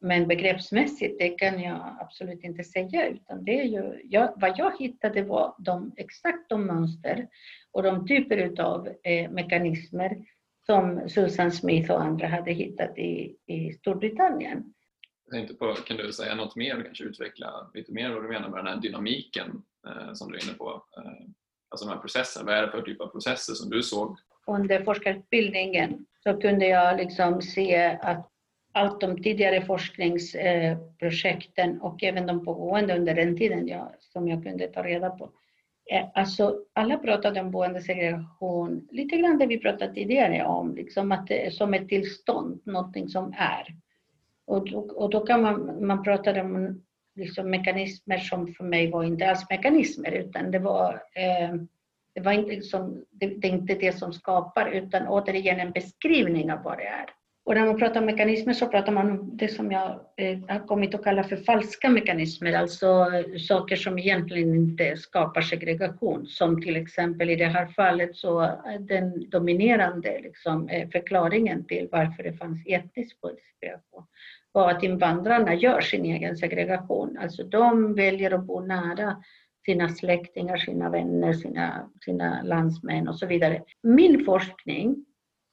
men 0.04 0.28
begreppsmässigt, 0.28 1.18
det 1.18 1.28
kan 1.28 1.62
jag 1.62 1.96
absolut 2.00 2.44
inte 2.44 2.64
säga, 2.64 3.08
utan 3.08 3.44
det 3.44 3.61
är 3.61 3.64
ju, 3.64 4.00
jag, 4.04 4.32
vad 4.37 4.54
jag 4.58 4.78
hittade 4.78 5.23
var 5.23 5.54
de, 5.58 5.92
exakt 5.96 6.49
de 6.49 6.66
mönster 6.66 7.28
och 7.73 7.82
de 7.82 8.06
typer 8.06 8.61
av 8.61 8.88
eh, 9.02 9.30
mekanismer 9.30 10.16
som 10.66 11.08
Susan 11.08 11.52
Smith 11.52 11.90
och 11.90 12.02
andra 12.02 12.26
hade 12.26 12.52
hittat 12.52 12.99
i, 12.99 13.37
i 13.46 13.73
Storbritannien. 13.73 14.75
Jag 15.25 15.32
tänkte 15.32 15.54
på, 15.54 15.75
kan 15.75 15.97
du 15.97 16.12
säga 16.12 16.34
något 16.34 16.56
mer, 16.56 16.82
kanske 16.84 17.04
utveckla 17.04 17.71
lite 17.75 17.93
mer 17.93 18.10
vad 18.10 18.23
du 18.23 18.28
menar 18.28 18.49
med 18.49 18.58
den 18.58 18.67
här 18.67 18.80
dynamiken 18.80 19.62
eh, 19.86 20.12
som 20.12 20.32
du 20.32 20.38
är 20.38 20.45
inne 20.45 20.58
på? 20.58 20.84
Eh, 20.97 21.28
alltså 21.69 21.86
de 21.86 21.93
här 21.93 22.00
processerna, 22.00 22.47
vad 22.47 22.54
är 22.54 22.62
det 22.62 22.71
för 22.71 22.82
typ 22.82 23.00
av 23.00 23.06
processer 23.06 23.54
som 23.54 23.71
du 23.71 23.82
såg? 23.82 24.17
Under 24.47 24.84
forskarutbildningen 24.84 26.06
så 26.23 26.40
kunde 26.40 26.67
jag 26.67 26.97
liksom 26.97 27.43
se 27.43 27.99
att 28.02 28.30
allt 28.75 29.00
de 29.00 29.23
tidigare 29.23 29.63
forskningsprojekten 29.63 31.80
och 31.80 32.02
även 32.02 32.26
de 32.26 32.45
pågående 32.45 32.97
under 32.97 33.15
den 33.15 33.37
tiden 33.37 33.69
jag, 33.69 33.95
som 34.00 34.28
jag 34.28 34.43
kunde 34.43 34.69
ta 34.69 34.82
reda 34.82 35.10
på. 35.10 35.30
Eh, 35.91 36.06
alltså, 36.15 36.58
alla 36.73 36.99
pratade 36.99 37.41
om 37.41 37.50
boendesegregation, 37.50 38.89
lite 38.91 39.17
grann 39.17 39.39
det 39.39 39.47
vi 39.47 39.58
pratade 39.58 39.95
tidigare 39.95 40.45
om, 40.45 40.75
liksom 40.75 41.13
att 41.13 41.26
det 41.26 41.47
är 41.47 41.50
som 41.50 41.75
ett 41.75 41.89
tillstånd, 41.89 42.60
någonting 42.65 43.08
som 43.08 43.34
är. 43.37 43.67
Och 44.47 44.71
då, 44.71 44.78
och 44.78 45.10
då 45.10 45.21
kan 45.21 45.43
man, 45.43 45.87
man 45.87 46.02
pratade 46.02 46.41
om 46.41 46.82
liksom 47.17 47.50
mekanismer 47.50 48.19
som 48.19 48.54
för 48.54 48.65
mig 48.65 48.91
var 48.91 49.04
inte 49.04 49.30
alls 49.30 49.50
mekanismer, 49.50 50.13
utan 50.13 50.50
det 50.50 50.58
var, 50.58 51.02
eh, 51.15 51.54
det 52.15 52.21
var 52.21 52.32
inte, 52.32 52.50
liksom, 52.50 53.04
det, 53.10 53.26
det 53.26 53.49
är 53.49 53.52
inte 53.52 53.75
det 53.75 53.99
som 53.99 54.13
skapar, 54.13 54.71
utan 54.71 55.08
återigen 55.08 55.60
en 55.60 55.73
beskrivning 55.73 56.52
av 56.52 56.63
vad 56.63 56.78
det 56.78 56.87
är. 56.87 57.06
Och 57.47 57.54
när 57.54 57.67
man 57.67 57.78
pratar 57.78 58.00
om 58.00 58.07
mekanismer 58.07 58.52
så 58.52 58.67
pratar 58.67 58.93
man 58.93 59.11
om 59.11 59.37
det 59.37 59.49
som 59.49 59.73
jag 59.73 60.00
eh, 60.17 60.39
har 60.49 60.67
kommit 60.67 60.95
att 60.95 61.04
kalla 61.04 61.25
för 61.25 61.37
falska 61.37 61.91
mekanismer, 61.91 62.52
alltså 62.52 62.87
eh, 62.87 63.39
saker 63.39 63.76
som 63.76 63.99
egentligen 63.99 64.54
inte 64.54 64.97
skapar 64.97 65.41
segregation. 65.41 66.26
Som 66.26 66.63
till 66.63 66.76
exempel 66.76 67.30
i 67.30 67.37
det 67.37 67.47
här 67.47 67.67
fallet 67.67 68.17
så 68.17 68.43
eh, 68.43 68.80
den 68.80 69.30
dominerande 69.30 70.21
liksom, 70.23 70.69
eh, 70.69 70.89
förklaringen 70.89 71.65
till 71.65 71.89
varför 71.93 72.23
det 72.23 72.33
fanns 72.33 72.63
etnisk 72.67 73.17
segregation 73.21 74.07
var 74.54 74.71
att 74.71 74.83
invandrarna 74.83 75.54
gör 75.54 75.80
sin 75.80 76.04
egen 76.04 76.37
segregation. 76.37 77.19
Alltså 77.21 77.43
de 77.43 77.95
väljer 77.95 78.30
att 78.30 78.45
bo 78.45 78.61
nära 78.61 79.17
sina 79.65 79.89
släktingar, 79.89 80.57
sina 80.57 80.91
vänner, 80.91 81.33
sina, 81.33 81.91
sina 82.04 82.43
landsmän 82.43 83.09
och 83.09 83.19
så 83.19 83.26
vidare. 83.26 83.63
Min 83.83 84.25
forskning 84.25 85.04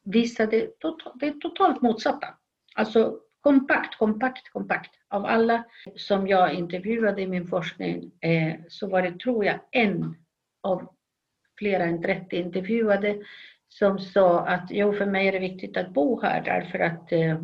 visade 0.03 0.51
det 0.51 0.79
tota-, 0.79 1.39
totalt 1.41 1.81
motsatta. 1.81 2.27
Alltså 2.75 3.19
kompakt, 3.41 3.97
kompakt, 3.97 4.49
kompakt. 4.53 4.91
Av 5.09 5.25
alla 5.25 5.63
som 5.95 6.27
jag 6.27 6.53
intervjuade 6.53 7.21
i 7.21 7.27
min 7.27 7.47
forskning 7.47 8.11
eh, 8.21 8.55
så 8.69 8.87
var 8.87 9.01
det, 9.01 9.19
tror 9.19 9.45
jag, 9.45 9.59
en 9.71 10.15
av 10.63 10.89
flera 11.57 11.83
än 11.83 12.01
30 12.01 12.35
intervjuade 12.35 13.23
som 13.67 13.99
sa 13.99 14.47
att 14.47 14.67
jo, 14.69 14.93
för 14.93 15.05
mig 15.05 15.27
är 15.27 15.31
det 15.31 15.39
viktigt 15.39 15.77
att 15.77 15.93
bo 15.93 16.21
här 16.21 16.41
därför 16.41 16.79
att 16.79 17.11
eh, 17.11 17.41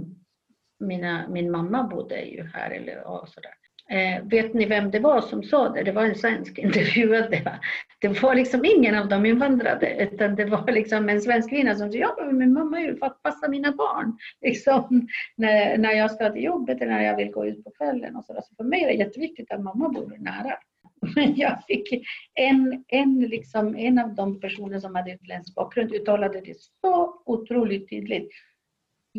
mina, 0.80 1.28
min 1.28 1.52
mamma 1.52 1.84
bodde 1.84 2.22
ju 2.22 2.44
här 2.44 2.72
eller 2.72 3.08
och 3.08 3.30
sådär. 3.30 3.54
Eh, 3.90 4.24
vet 4.24 4.54
ni 4.54 4.66
vem 4.66 4.92
det 4.92 5.00
var 5.00 5.22
som 5.22 5.44
sa 5.44 5.70
det? 5.70 5.84
Det 5.84 5.92
var 5.92 6.04
en 6.04 6.16
svensk 6.16 6.58
intervjuad. 6.58 7.32
Det 7.32 7.42
var, 7.46 7.60
det 8.02 8.22
var 8.22 8.36
liksom 8.36 8.66
ingen 8.66 8.96
av 8.96 9.08
dem 9.08 9.26
invandrade, 9.26 9.96
utan 10.04 10.36
det 10.36 10.46
var 10.46 10.72
liksom 10.72 11.10
en 11.10 11.22
svensk 11.22 11.50
kvinna 11.50 11.76
som 11.76 11.92
sa, 11.92 11.98
ja, 11.98 12.30
min 12.32 12.54
mamma 12.54 12.80
är 12.80 12.86
ju 12.86 12.98
för 12.98 13.06
att 13.06 13.24
passa 13.24 13.48
mina 13.48 13.72
barn. 13.72 14.18
Liksom, 14.42 15.08
när, 15.36 15.78
när 15.78 15.92
jag 15.92 16.12
ska 16.12 16.30
till 16.30 16.44
jobbet 16.44 16.82
eller 16.82 16.92
när 16.92 17.04
jag 17.04 17.18
vill 17.18 17.32
gå 17.32 17.46
ut 17.46 17.64
på 17.64 17.72
kvällen. 17.72 18.16
Och 18.16 18.26
så, 18.26 18.34
där. 18.34 18.42
så 18.42 18.56
för 18.56 18.64
mig 18.64 18.84
är 18.84 18.88
det 18.88 18.94
jätteviktigt 18.94 19.52
att 19.52 19.62
mamma 19.62 19.90
bor 19.90 20.18
nära. 20.20 20.54
Men 21.16 21.36
jag 21.36 21.64
fick 21.68 22.06
en, 22.34 22.84
en, 22.88 23.20
liksom, 23.20 23.76
en 23.76 24.00
av 24.00 24.16
de 24.16 24.40
personer 24.40 24.80
som 24.80 24.96
hade 24.96 25.12
utländsk 25.12 25.56
bakgrund 25.56 25.94
uttalade 25.94 26.42
det 26.42 26.56
så 26.82 27.22
otroligt 27.26 27.90
tydligt 27.90 28.30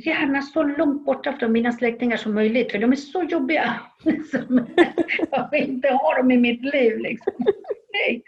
gärna 0.07 0.43
så 0.43 0.63
långt 0.63 1.05
borta 1.05 1.33
från 1.33 1.53
mina 1.53 1.73
släktingar 1.73 2.17
som 2.17 2.35
möjligt, 2.35 2.73
för 2.73 2.79
de 2.79 2.93
är 2.93 2.97
så 2.97 3.23
jobbiga. 3.23 3.81
jag 5.31 5.51
vill 5.51 5.71
inte 5.71 5.89
ha 5.89 6.17
dem 6.17 6.31
i 6.31 6.37
mitt 6.37 6.63
liv. 6.63 6.99
Liksom. 6.99 7.33
Nej. 7.93 8.23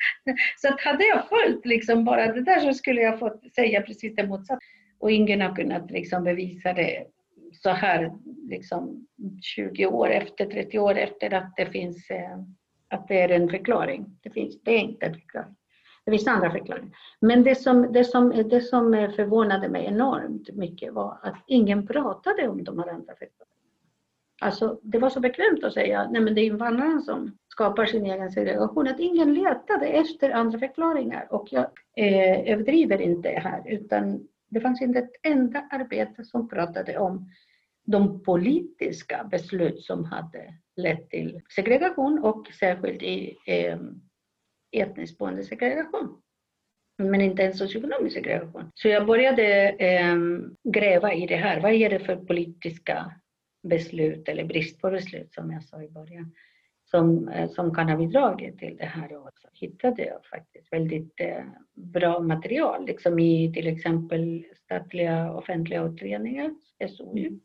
Så 0.56 0.68
att 0.68 0.80
hade 0.80 1.04
jag 1.04 1.28
följt 1.28 1.66
liksom 1.66 2.04
bara 2.04 2.32
det 2.32 2.40
där 2.40 2.60
så 2.60 2.74
skulle 2.74 3.00
jag 3.00 3.18
fått 3.18 3.54
säga 3.54 3.82
precis 3.82 4.14
det 4.16 4.26
motsatta. 4.26 4.60
Och 4.98 5.10
ingen 5.10 5.40
har 5.40 5.56
kunnat 5.56 5.90
liksom 5.90 6.24
bevisa 6.24 6.72
det 6.72 7.04
så 7.52 7.70
här 7.70 8.12
liksom 8.48 9.06
20 9.42 9.86
år 9.86 10.10
efter, 10.10 10.46
30 10.46 10.78
år 10.78 10.98
efter 10.98 11.34
att 11.34 11.56
det 11.56 11.66
finns 11.66 12.10
eh, 12.10 12.38
att 12.88 13.08
det 13.08 13.20
är 13.20 13.28
en 13.28 13.48
förklaring. 13.48 14.18
Det, 14.22 14.30
finns, 14.30 14.62
det 14.62 14.70
är 14.70 14.78
inte 14.78 15.06
en 15.06 15.14
förklaring. 15.14 15.54
Det 16.04 16.10
finns 16.10 16.26
andra 16.26 16.50
förklaringar. 16.50 16.96
Men 17.20 17.42
det 17.44 17.54
som, 17.54 17.92
det, 17.92 18.04
som, 18.04 18.30
det 18.30 18.60
som 18.60 19.12
förvånade 19.16 19.68
mig 19.68 19.86
enormt 19.86 20.50
mycket 20.54 20.92
var 20.92 21.18
att 21.22 21.44
ingen 21.46 21.86
pratade 21.86 22.48
om 22.48 22.64
de 22.64 22.78
här 22.78 22.88
andra 22.88 23.14
förklaringarna. 23.14 23.50
Alltså, 24.42 24.80
det 24.82 24.98
var 24.98 25.10
så 25.10 25.20
bekvämt 25.20 25.64
att 25.64 25.72
säga 25.72 26.08
nej 26.10 26.22
men 26.22 26.34
det 26.34 26.40
är 26.40 26.46
invandrarna 26.46 27.00
som 27.00 27.38
skapar 27.48 27.86
sin 27.86 28.06
egen 28.06 28.30
segregation, 28.30 28.88
att 28.88 29.00
ingen 29.00 29.34
letade 29.34 29.86
efter 29.86 30.30
andra 30.30 30.58
förklaringar. 30.58 31.26
Och 31.30 31.48
jag 31.50 31.66
eh, 31.96 32.52
överdriver 32.52 33.00
inte 33.00 33.28
här, 33.28 33.62
utan 33.66 34.28
det 34.48 34.60
fanns 34.60 34.82
inte 34.82 34.98
ett 34.98 35.12
enda 35.22 35.68
arbete 35.70 36.24
som 36.24 36.48
pratade 36.48 36.98
om 36.98 37.30
de 37.84 38.22
politiska 38.22 39.24
beslut 39.30 39.80
som 39.80 40.04
hade 40.04 40.54
lett 40.76 41.10
till 41.10 41.40
segregation 41.54 42.18
och 42.18 42.46
särskilt 42.60 43.02
i 43.02 43.36
eh, 43.46 43.78
etniskt 44.72 45.18
boende 45.18 45.44
segregation. 45.44 46.22
Men 46.98 47.20
inte 47.20 47.42
ens 47.42 47.58
socioekonomisk 47.58 48.14
segregation. 48.14 48.70
Så 48.74 48.88
jag 48.88 49.06
började 49.06 49.68
eh, 49.68 50.16
gräva 50.64 51.14
i 51.14 51.26
det 51.26 51.36
här. 51.36 51.60
Vad 51.60 51.72
är 51.72 51.90
det 51.90 51.98
för 51.98 52.16
politiska 52.16 53.12
beslut 53.62 54.28
eller 54.28 54.44
brist 54.44 54.80
på 54.80 54.90
beslut 54.90 55.34
som 55.34 55.52
jag 55.52 55.64
sa 55.64 55.82
i 55.82 55.88
början 55.88 56.32
som, 56.90 57.28
eh, 57.28 57.50
som 57.50 57.74
kan 57.74 57.88
ha 57.88 57.96
bidragit 57.96 58.58
till 58.58 58.76
det 58.76 58.86
här. 58.86 59.16
Och 59.16 59.30
så 59.42 59.48
hittade 59.52 60.04
jag 60.04 60.24
faktiskt 60.24 60.72
väldigt 60.72 61.20
eh, 61.20 61.44
bra 61.74 62.20
material, 62.20 62.86
liksom 62.86 63.18
i 63.18 63.52
till 63.52 63.66
exempel 63.66 64.44
statliga 64.64 65.32
offentliga 65.32 65.82
utredningar, 65.84 66.54
SOU. 66.88 67.40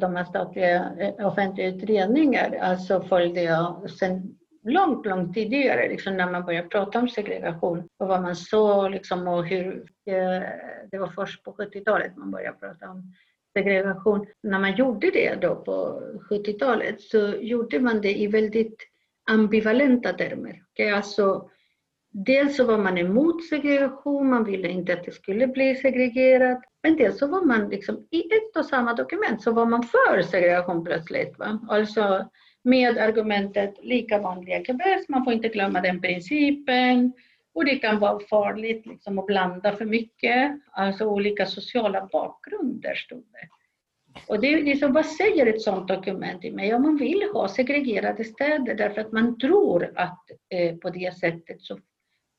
De 0.00 0.16
här 0.16 0.24
statliga 0.24 0.92
eh, 0.98 1.26
offentliga 1.26 1.66
utredningar 1.66 2.58
alltså 2.60 3.00
följde 3.00 3.42
jag 3.42 3.90
sen 3.90 4.38
långt, 4.64 5.06
långt 5.06 5.34
tidigare, 5.34 5.88
liksom 5.88 6.16
när 6.16 6.30
man 6.30 6.44
började 6.44 6.68
prata 6.68 6.98
om 6.98 7.08
segregation 7.08 7.88
och 7.98 8.08
vad 8.08 8.22
man 8.22 8.36
såg 8.36 8.90
liksom, 8.90 9.28
och 9.28 9.46
hur 9.46 9.74
eh, 10.06 10.42
det 10.90 10.98
var 10.98 11.08
först 11.08 11.42
på 11.42 11.52
70-talet 11.52 12.16
man 12.16 12.30
började 12.30 12.58
prata 12.58 12.90
om 12.90 13.14
segregation. 13.58 14.26
När 14.42 14.58
man 14.58 14.76
gjorde 14.76 15.10
det 15.10 15.34
då 15.40 15.56
på 15.56 16.02
70-talet 16.30 17.00
så 17.00 17.34
gjorde 17.40 17.80
man 17.80 18.00
det 18.00 18.18
i 18.18 18.26
väldigt 18.26 18.76
ambivalenta 19.30 20.12
termer. 20.12 20.62
Okay? 20.72 20.90
Alltså, 20.90 21.50
dels 22.10 22.56
så 22.56 22.64
var 22.64 22.78
man 22.78 22.98
emot 22.98 23.44
segregation, 23.48 24.30
man 24.30 24.44
ville 24.44 24.68
inte 24.68 24.92
att 24.92 25.04
det 25.04 25.12
skulle 25.12 25.46
bli 25.46 25.74
segregerat. 25.74 26.62
Men 26.82 26.96
dels 26.96 27.18
så 27.18 27.26
var 27.26 27.42
man 27.42 27.68
liksom, 27.68 28.06
i 28.10 28.20
ett 28.20 28.56
och 28.56 28.66
samma 28.66 28.94
dokument 28.94 29.42
så 29.42 29.52
var 29.52 29.66
man 29.66 29.82
för 29.82 30.22
segregation 30.22 30.84
plötsligt. 30.84 31.38
Va? 31.38 31.60
Alltså 31.68 32.28
med 32.64 32.98
argumentet 32.98 33.74
lika 33.82 34.18
vanliga 34.18 34.64
kebabs, 34.64 35.08
man 35.08 35.24
får 35.24 35.32
inte 35.32 35.48
glömma 35.48 35.80
den 35.80 36.00
principen. 36.00 37.12
Och 37.54 37.64
det 37.64 37.76
kan 37.76 37.98
vara 37.98 38.20
farligt 38.20 38.86
liksom, 38.86 39.18
att 39.18 39.26
blanda 39.26 39.72
för 39.72 39.84
mycket. 39.84 40.60
Alltså 40.70 41.06
olika 41.06 41.46
sociala 41.46 42.08
bakgrunder 42.12 42.94
stod 42.94 43.24
det. 43.32 43.48
Och 44.28 44.40
det 44.40 44.52
är 44.52 44.62
liksom, 44.62 44.92
vad 44.92 45.06
säger 45.06 45.46
ett 45.46 45.62
sådant 45.62 45.88
dokument 45.88 46.40
till 46.40 46.54
mig? 46.54 46.68
Ja, 46.68 46.78
man 46.78 46.96
vill 46.96 47.22
ha 47.32 47.48
segregerade 47.48 48.24
städer 48.24 48.74
därför 48.74 49.00
att 49.00 49.12
man 49.12 49.38
tror 49.38 49.92
att 49.96 50.30
eh, 50.48 50.76
på 50.76 50.90
det 50.90 51.16
sättet 51.18 51.62
så 51.62 51.78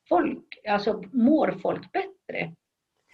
folk, 0.09 0.59
alltså 0.67 1.03
mår 1.11 1.59
folk 1.61 1.91
bättre. 1.91 2.51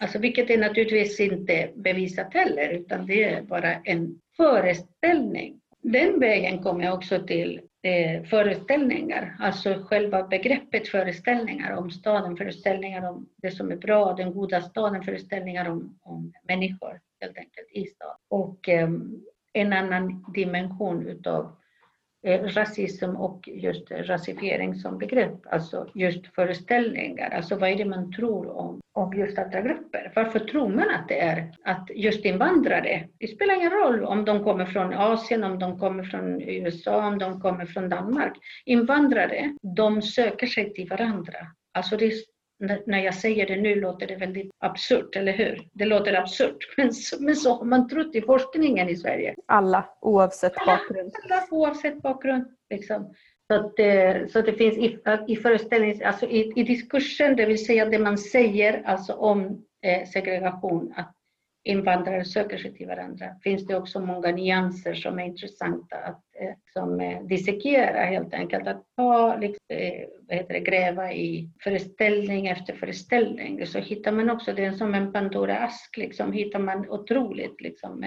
Alltså, 0.00 0.18
vilket 0.18 0.50
är 0.50 0.58
naturligtvis 0.58 1.20
inte 1.20 1.70
bevisat 1.74 2.34
heller, 2.34 2.68
utan 2.68 3.06
det 3.06 3.24
är 3.24 3.42
bara 3.42 3.74
en 3.74 4.20
föreställning. 4.36 5.61
Den 5.82 6.20
vägen 6.20 6.62
kom 6.62 6.80
jag 6.80 6.94
också 6.94 7.26
till 7.26 7.60
eh, 7.82 8.22
föreställningar, 8.22 9.36
alltså 9.38 9.74
själva 9.74 10.22
begreppet 10.22 10.88
föreställningar 10.88 11.76
om 11.76 11.90
staden, 11.90 12.36
föreställningar 12.36 13.10
om 13.10 13.28
det 13.36 13.50
som 13.50 13.70
är 13.70 13.76
bra, 13.76 14.12
den 14.12 14.32
goda 14.32 14.62
staden, 14.62 15.02
föreställningar 15.02 15.70
om, 15.70 15.98
om 16.02 16.32
människor 16.48 17.00
helt 17.20 17.38
enkelt 17.38 17.68
i 17.72 17.86
staden. 17.86 18.16
Och 18.28 18.68
eh, 18.68 18.90
en 19.52 19.72
annan 19.72 20.24
dimension 20.34 21.06
utav 21.06 21.56
Eh, 22.24 22.42
rasism 22.42 23.16
och 23.16 23.48
just 23.48 23.90
rasifiering 23.90 24.74
som 24.74 24.98
begrepp, 24.98 25.46
alltså 25.50 25.88
just 25.94 26.34
föreställningar, 26.34 27.30
alltså 27.30 27.56
vad 27.56 27.70
är 27.70 27.76
det 27.76 27.84
man 27.84 28.12
tror 28.12 28.56
om, 28.56 28.80
om 28.92 29.14
just 29.14 29.38
andra 29.38 29.60
grupper? 29.60 30.12
Varför 30.14 30.38
tror 30.38 30.68
man 30.68 30.90
att 30.90 31.08
det 31.08 31.20
är 31.20 31.52
att 31.64 31.90
just 31.94 32.24
invandrare, 32.24 33.08
det 33.18 33.26
spelar 33.26 33.54
ingen 33.54 33.70
roll 33.70 34.04
om 34.04 34.24
de 34.24 34.44
kommer 34.44 34.66
från 34.66 34.94
Asien, 34.94 35.44
om 35.44 35.58
de 35.58 35.78
kommer 35.78 36.04
från 36.04 36.42
USA, 36.42 37.06
om 37.06 37.18
de 37.18 37.40
kommer 37.40 37.66
från 37.66 37.88
Danmark. 37.88 38.32
Invandrare, 38.64 39.56
de 39.62 40.02
söker 40.02 40.46
sig 40.46 40.72
till 40.74 40.88
varandra. 40.88 41.36
Alltså 41.74 41.96
det 41.96 42.12
när 42.86 42.98
jag 42.98 43.14
säger 43.14 43.46
det 43.46 43.56
nu 43.56 43.80
låter 43.80 44.06
det 44.06 44.16
väldigt 44.16 44.50
absurt, 44.58 45.16
eller 45.16 45.32
hur? 45.32 45.68
Det 45.72 45.84
låter 45.84 46.12
absurt, 46.14 46.56
men 46.76 46.92
så, 46.92 47.22
men 47.22 47.36
så 47.36 47.54
har 47.54 47.64
man 47.64 47.88
trott 47.88 48.14
i 48.14 48.22
forskningen 48.22 48.88
i 48.88 48.96
Sverige. 48.96 49.34
Alla, 49.46 49.88
oavsett 50.00 50.54
bakgrund. 50.54 51.12
Alla, 51.24 51.46
oavsett 51.50 52.02
bakgrund. 52.02 52.44
Liksom. 52.70 53.14
Så, 53.46 53.54
att, 53.54 53.78
eh, 53.78 54.26
så 54.28 54.38
att 54.38 54.46
det 54.46 54.52
finns 54.52 54.76
i, 54.78 54.98
i 55.28 55.36
föreställnings, 55.36 56.02
alltså 56.02 56.26
i, 56.26 56.52
i 56.56 56.62
diskursen, 56.62 57.36
det 57.36 57.46
vill 57.46 57.66
säga 57.66 57.84
det 57.84 57.98
man 57.98 58.18
säger 58.18 58.82
alltså 58.84 59.12
om 59.12 59.64
eh, 59.82 60.08
segregation, 60.08 60.94
att 60.96 61.14
invandrare 61.64 62.24
söker 62.24 62.58
sig 62.58 62.74
till 62.74 62.86
varandra, 62.86 63.26
finns 63.42 63.66
det 63.66 63.76
också 63.76 64.00
många 64.00 64.30
nyanser 64.30 64.94
som 64.94 65.18
är 65.18 65.24
intressanta 65.24 65.96
att 65.96 66.22
eh, 66.40 66.54
som, 66.72 67.00
eh, 67.00 67.22
dissekera 67.22 68.04
helt 68.04 68.34
enkelt. 68.34 68.66
Att 68.66 68.84
ta, 68.96 69.36
liksom, 69.36 69.66
eh, 69.68 70.08
vad 70.28 70.36
heter 70.36 70.54
det, 70.54 70.60
gräva 70.60 71.12
i 71.12 71.50
föreställning 71.64 72.46
efter 72.46 72.74
föreställning. 72.74 73.66
Så 73.66 73.78
hittar 73.78 74.12
man 74.12 74.30
också, 74.30 74.52
det 74.52 74.64
är 74.64 74.72
som 74.72 74.94
en 74.94 75.12
Pandora-ask, 75.12 75.96
liksom, 75.96 76.32
hittar 76.32 76.58
man 76.58 76.90
otroligt 76.90 77.60
liksom, 77.60 78.04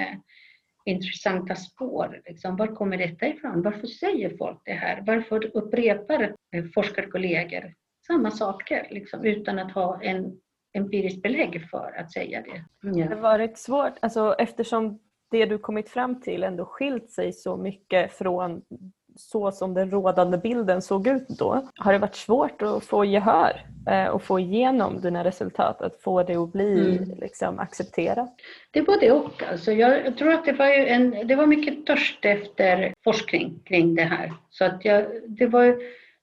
intressanta 0.85 1.55
spår. 1.55 2.21
Liksom, 2.25 2.55
var 2.55 2.67
kommer 2.67 2.97
detta 2.97 3.27
ifrån? 3.27 3.61
Varför 3.61 3.87
säger 3.87 4.37
folk 4.37 4.61
det 4.65 4.73
här? 4.73 5.03
Varför 5.05 5.57
upprepar 5.57 6.35
forskarkollegor 6.73 7.73
samma 8.07 8.31
saker 8.31 8.87
liksom, 8.91 9.25
utan 9.25 9.59
att 9.59 9.71
ha 9.71 10.01
en 10.01 10.39
empiriskt 10.75 11.21
belägg 11.21 11.69
för 11.71 11.99
att 11.99 12.11
säga 12.11 12.41
det. 12.41 12.63
Ja. 12.81 13.07
Det 13.07 13.15
har 13.15 13.21
varit 13.21 13.57
svårt, 13.57 13.93
alltså, 13.99 14.35
eftersom 14.37 14.99
det 15.31 15.45
du 15.45 15.57
kommit 15.57 15.89
fram 15.89 16.21
till 16.21 16.43
ändå 16.43 16.65
skilt 16.65 17.09
sig 17.09 17.33
så 17.33 17.57
mycket 17.57 18.13
från 18.13 18.61
så 19.17 19.51
som 19.51 19.73
den 19.73 19.91
rådande 19.91 20.37
bilden 20.37 20.81
såg 20.81 21.07
ut 21.07 21.27
då. 21.27 21.69
Har 21.75 21.93
det 21.93 21.99
varit 21.99 22.15
svårt 22.15 22.61
att 22.61 22.83
få 22.83 23.05
gehör 23.05 23.65
eh, 23.89 24.07
och 24.07 24.23
få 24.23 24.39
igenom 24.39 25.01
dina 25.01 25.23
resultat, 25.23 25.81
att 25.81 26.01
få 26.01 26.23
det 26.23 26.35
att 26.35 26.51
bli 26.51 26.97
mm. 26.97 27.19
liksom, 27.19 27.59
accepterat? 27.59 28.35
Det 28.71 28.81
var 28.81 28.99
det 28.99 29.11
och. 29.11 29.43
Alltså 29.51 29.71
jag 29.71 30.17
tror 30.17 30.33
att 30.33 30.45
det 30.45 30.53
var, 30.53 30.65
en, 30.65 31.27
det 31.27 31.35
var 31.35 31.45
mycket 31.45 31.85
törst 31.85 32.25
efter 32.25 32.93
forskning 33.03 33.59
kring 33.65 33.95
det 33.95 34.03
här. 34.03 34.33
Så 34.49 34.65
att 34.65 34.85
jag, 34.85 35.05
det 35.27 35.47
var 35.47 35.77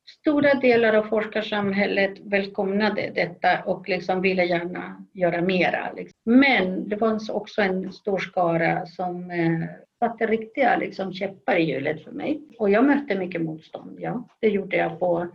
stora 0.07 0.55
delar 0.55 0.93
av 0.93 1.03
forskarsamhället 1.03 2.19
välkomnade 2.21 3.11
detta 3.15 3.63
och 3.65 3.89
liksom 3.89 4.21
ville 4.21 4.45
gärna 4.45 5.07
göra 5.13 5.41
mera. 5.41 5.93
Liksom. 5.93 6.19
Men 6.25 6.89
det 6.89 6.97
fanns 6.97 7.29
också 7.29 7.63
en 7.63 7.93
stor 7.93 8.19
skara 8.19 8.87
som 8.87 9.31
eh, 9.31 9.69
satte 9.99 10.27
riktiga 10.27 10.77
liksom, 10.77 11.13
käppar 11.13 11.57
i 11.57 11.63
hjulet 11.63 12.05
för 12.05 12.11
mig. 12.11 12.43
Och 12.59 12.71
jag 12.71 12.85
mötte 12.85 13.15
mycket 13.15 13.43
motstånd, 13.43 13.99
ja. 14.01 14.29
Det 14.41 14.49
gjorde 14.49 14.77
jag 14.77 14.99
på 14.99 15.29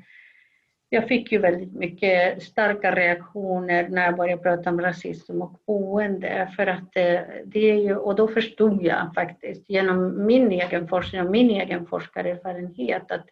jag 0.90 1.08
fick 1.08 1.32
ju 1.32 1.38
väldigt 1.38 1.74
mycket 1.74 2.44
starka 2.44 2.96
reaktioner 2.96 3.90
när 3.90 4.06
jag 4.06 4.16
började 4.18 4.44
prata 4.44 4.70
om 4.70 4.82
rasism 4.82 5.42
och 5.42 5.62
boende. 5.68 6.52
För 6.56 6.68
att 6.68 6.96
eh, 6.96 7.20
det 7.46 7.72
är 7.72 7.76
ju, 7.76 7.96
och 7.96 8.16
då 8.16 8.28
förstod 8.28 8.84
jag 8.84 9.14
faktiskt 9.16 9.70
genom 9.70 10.26
min 10.26 10.52
egen 10.52 10.88
forskning 10.88 11.22
och 11.22 11.32
min 11.32 11.50
egen 11.50 11.86
forskarerfarenhet 11.86 13.12
att 13.12 13.26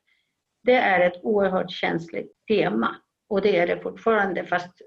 det 0.65 0.75
är 0.75 1.07
ett 1.07 1.19
oerhört 1.23 1.71
känsligt 1.71 2.31
tema 2.47 2.95
och 3.29 3.41
det 3.41 3.57
är 3.57 3.67
det 3.67 3.79
fortfarande 3.79 4.45
fast 4.45 4.81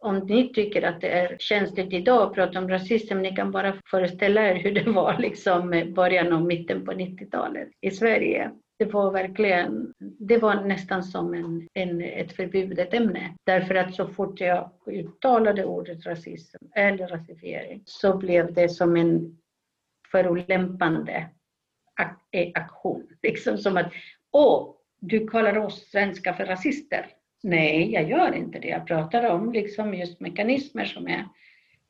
om 0.00 0.18
ni 0.18 0.52
tycker 0.52 0.82
att 0.82 1.00
det 1.00 1.08
är 1.08 1.36
känsligt 1.38 1.92
idag 1.92 2.22
att 2.22 2.34
prata 2.34 2.58
om 2.58 2.68
rasism, 2.68 3.18
ni 3.18 3.36
kan 3.36 3.50
bara 3.50 3.74
föreställa 3.90 4.48
er 4.48 4.54
hur 4.54 4.72
det 4.72 4.90
var 4.90 5.18
liksom 5.18 5.92
början 5.94 6.32
och 6.32 6.42
mitten 6.42 6.84
på 6.84 6.92
90-talet 6.92 7.68
i 7.80 7.90
Sverige. 7.90 8.50
Det 8.78 8.84
var 8.84 9.10
verkligen, 9.10 9.94
det 9.98 10.38
var 10.38 10.54
nästan 10.54 11.02
som 11.02 11.34
en, 11.34 11.68
en, 11.74 12.02
ett 12.02 12.32
förbjudet 12.32 12.94
ämne. 12.94 13.34
Därför 13.44 13.74
att 13.74 13.94
så 13.94 14.08
fort 14.08 14.40
jag 14.40 14.70
uttalade 14.86 15.64
ordet 15.64 16.06
rasism 16.06 16.64
eller 16.74 17.08
rasifiering 17.08 17.82
så 17.84 18.16
blev 18.16 18.54
det 18.54 18.68
som 18.68 18.96
en 18.96 19.38
förolämpande 20.12 21.26
aktion. 22.54 23.08
Liksom 23.22 23.58
som 23.58 23.76
att, 23.76 23.92
åh, 24.32 24.74
du 25.00 25.28
kallar 25.28 25.58
oss 25.58 25.90
svenskar 25.90 26.32
för 26.32 26.46
rasister. 26.46 27.06
Nej, 27.42 27.92
jag 27.92 28.10
gör 28.10 28.34
inte 28.34 28.58
det. 28.58 28.68
Jag 28.68 28.86
pratar 28.86 29.30
om 29.30 29.52
liksom 29.52 29.94
just 29.94 30.20
mekanismer 30.20 30.84
som 30.84 31.06
är 31.06 31.24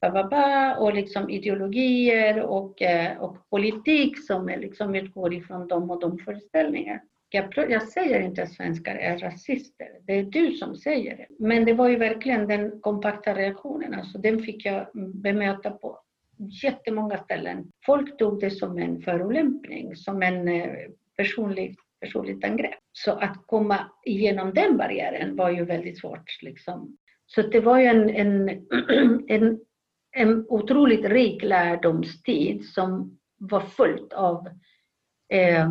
ba, 0.00 0.76
och 0.76 0.94
liksom 0.94 1.30
ideologier 1.30 2.42
och, 2.42 2.82
eh, 2.82 3.18
och 3.18 3.50
politik 3.50 4.26
som 4.26 4.48
är 4.48 4.58
liksom 4.58 4.94
utgår 4.94 5.34
ifrån 5.34 5.68
de 5.68 5.90
och 5.90 6.00
de 6.00 6.18
föreställningar. 6.18 7.02
Jag, 7.32 7.70
jag, 7.70 7.82
säger 7.82 8.20
inte 8.20 8.42
att 8.42 8.52
svenskar 8.52 8.94
är 8.94 9.18
rasister, 9.18 9.88
det 10.02 10.12
är 10.12 10.22
du 10.22 10.52
som 10.52 10.76
säger 10.76 11.16
det. 11.16 11.26
Men 11.38 11.64
det 11.64 11.72
var 11.72 11.88
ju 11.88 11.96
verkligen 11.96 12.48
den 12.48 12.80
kompakta 12.80 13.34
reaktionen, 13.34 13.94
alltså 13.94 14.18
den 14.18 14.42
fick 14.42 14.64
jag 14.64 14.86
bemöta 15.14 15.70
på 15.70 15.98
jättemånga 16.62 17.18
ställen. 17.18 17.72
Folk 17.86 18.18
tog 18.18 18.40
det 18.40 18.50
som 18.50 18.78
en 18.78 19.02
förolämpning, 19.02 19.96
som 19.96 20.22
en 20.22 20.48
eh, 20.48 20.70
personlig, 21.16 21.76
personligt 22.00 22.44
angrepp. 22.44 22.78
Så 22.92 23.12
att 23.12 23.46
komma 23.46 23.90
igenom 24.04 24.54
den 24.54 24.76
barriären 24.76 25.36
var 25.36 25.50
ju 25.50 25.64
väldigt 25.64 26.00
svårt. 26.00 26.42
Liksom. 26.42 26.96
Så 27.26 27.42
det 27.42 27.60
var 27.60 27.78
ju 27.78 27.86
en, 27.86 28.10
en, 28.10 28.48
en, 29.28 29.60
en 30.16 30.46
otroligt 30.48 31.04
rik 31.04 31.42
lärdomstid 31.42 32.64
som 32.64 33.18
var 33.38 33.60
fullt 33.60 34.12
av 34.12 34.48
eh, 35.32 35.70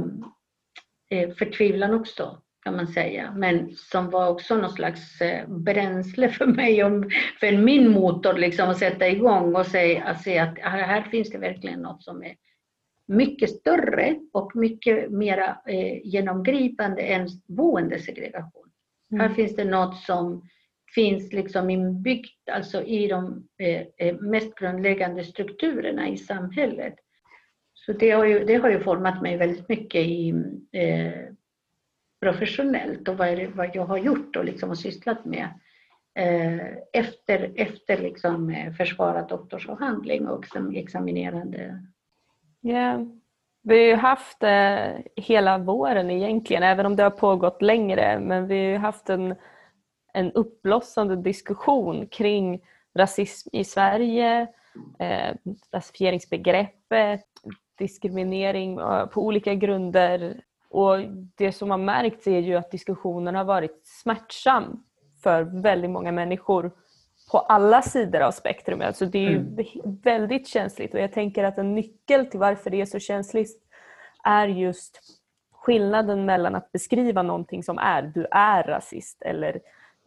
eh, 1.09 1.29
förtvivlan 1.37 1.93
också 1.93 2.41
kan 2.63 2.75
man 2.75 2.87
säga, 2.87 3.31
men 3.35 3.75
som 3.75 4.09
var 4.09 4.29
också 4.29 4.57
någon 4.57 4.69
slags 4.69 5.21
eh, 5.21 5.47
bränsle 5.47 6.29
för 6.29 6.45
mig, 6.45 6.83
om, 6.83 7.09
för 7.39 7.57
min 7.57 7.91
motor 7.91 8.33
liksom 8.33 8.69
att 8.69 8.79
sätta 8.79 9.07
igång 9.07 9.55
och 9.55 9.65
se, 9.65 9.99
att 9.99 10.21
se 10.21 10.39
att 10.39 10.59
här 10.59 11.01
finns 11.01 11.29
det 11.29 11.37
verkligen 11.37 11.79
något 11.79 12.03
som 12.03 12.23
är 12.23 12.35
mycket 13.09 13.49
större 13.49 14.19
och 14.33 14.55
mycket 14.55 15.11
mera 15.11 15.57
eh, 15.67 16.07
genomgripande 16.07 17.01
än 17.01 17.27
boendesegregation. 17.47 18.69
Mm. 19.11 19.21
Här 19.21 19.35
finns 19.35 19.55
det 19.55 19.65
något 19.65 19.97
som 19.97 20.49
finns 20.95 21.33
liksom 21.33 21.69
inbyggt 21.69 22.49
alltså 22.51 22.83
i 22.83 23.07
de 23.07 23.47
eh, 23.57 23.81
eh, 23.97 24.15
mest 24.15 24.55
grundläggande 24.55 25.23
strukturerna 25.23 26.09
i 26.09 26.17
samhället. 26.17 26.95
Så 27.73 27.93
det 27.93 28.11
har 28.11 28.25
ju, 28.25 28.45
det 28.45 28.55
har 28.55 28.69
ju 28.69 28.79
format 28.79 29.21
mig 29.21 29.37
väldigt 29.37 29.69
mycket 29.69 30.01
i, 30.01 30.29
eh, 30.71 31.33
professionellt 32.21 33.07
och 33.07 33.17
vad, 33.17 33.27
det, 33.27 33.47
vad 33.47 33.75
jag 33.75 33.85
har 33.85 33.97
gjort 33.97 34.35
och 34.35 34.45
liksom 34.45 34.75
sysslat 34.75 35.25
med 35.25 35.49
eh, 36.15 36.67
efter, 36.93 37.51
efter 37.55 37.97
liksom 37.97 38.49
eh, 38.49 38.73
försvarat 38.73 39.29
doktorsavhandling 39.29 40.27
och 40.27 40.45
examinerande. 40.73 41.83
Yeah. 42.61 43.01
Vi 43.61 43.75
har 43.75 43.87
ju 43.87 43.95
haft 43.95 44.43
eh, 44.43 45.01
hela 45.15 45.57
våren 45.57 46.11
egentligen, 46.11 46.63
även 46.63 46.85
om 46.85 46.95
det 46.95 47.03
har 47.03 47.09
pågått 47.09 47.61
längre, 47.61 48.19
men 48.19 48.47
vi 48.47 48.71
har 48.71 48.79
haft 48.79 49.09
en, 49.09 49.35
en 50.13 50.31
uppblossande 50.31 51.15
diskussion 51.15 52.07
kring 52.07 52.61
rasism 52.95 53.49
i 53.51 53.63
Sverige, 53.63 54.47
eh, 54.99 55.35
rasifieringsbegreppet, 55.73 57.25
diskriminering 57.77 58.79
eh, 58.79 59.05
på 59.05 59.21
olika 59.21 59.53
grunder 59.53 60.41
och 60.69 60.97
det 61.35 61.51
som 61.51 61.71
har 61.71 61.77
märkts 61.77 62.27
är 62.27 62.39
ju 62.39 62.55
att 62.55 62.71
diskussionen 62.71 63.35
har 63.35 63.43
varit 63.43 63.81
smärtsam 63.83 64.83
för 65.23 65.41
väldigt 65.41 65.91
många 65.91 66.11
människor 66.11 66.71
på 67.31 67.39
alla 67.39 67.81
sidor 67.81 68.21
av 68.21 68.31
spektrumet. 68.31 68.87
Alltså 68.87 69.05
det 69.05 69.25
är 69.25 69.29
mm. 69.29 69.65
väldigt 70.03 70.47
känsligt 70.47 70.93
och 70.93 70.99
jag 70.99 71.11
tänker 71.11 71.43
att 71.43 71.57
en 71.57 71.75
nyckel 71.75 72.25
till 72.25 72.39
varför 72.39 72.69
det 72.69 72.81
är 72.81 72.85
så 72.85 72.99
känsligt 72.99 73.61
är 74.23 74.47
just 74.47 74.99
skillnaden 75.51 76.25
mellan 76.25 76.55
att 76.55 76.71
beskriva 76.71 77.21
någonting 77.21 77.63
som 77.63 77.77
är 77.77 78.01
du 78.01 78.27
är 78.31 78.63
rasist 78.63 79.21
eller 79.21 79.59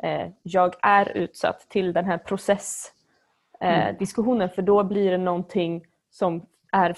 eh, 0.03 0.29
jag 0.43 0.75
är 0.83 1.17
utsatt 1.17 1.69
till 1.69 1.93
den 1.93 2.05
här 2.05 2.19
processdiskussionen 2.19 4.49
eh, 4.49 4.55
för 4.55 4.63
då 4.63 4.85
blir 4.85 5.11
det 5.11 5.19
någonting 5.19 5.87
som 6.11 6.47
är 6.73 6.97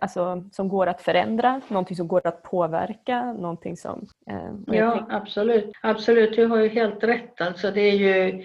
alltså, 0.00 0.44
som 0.52 0.68
går 0.68 0.86
att 0.86 1.02
förändra, 1.02 1.60
någonting 1.68 1.96
som 1.96 2.08
går 2.08 2.26
att 2.26 2.42
påverka, 2.42 3.32
någonting 3.32 3.76
som... 3.76 4.06
Eh, 4.30 4.50
ja, 4.66 5.06
absolut. 5.10 5.72
Absolut, 5.82 6.36
du 6.36 6.46
har 6.46 6.56
ju 6.56 6.68
helt 6.68 7.04
rätt. 7.04 7.40
Alltså, 7.40 7.70
det 7.70 7.80
är 7.80 7.94
ju... 7.94 8.44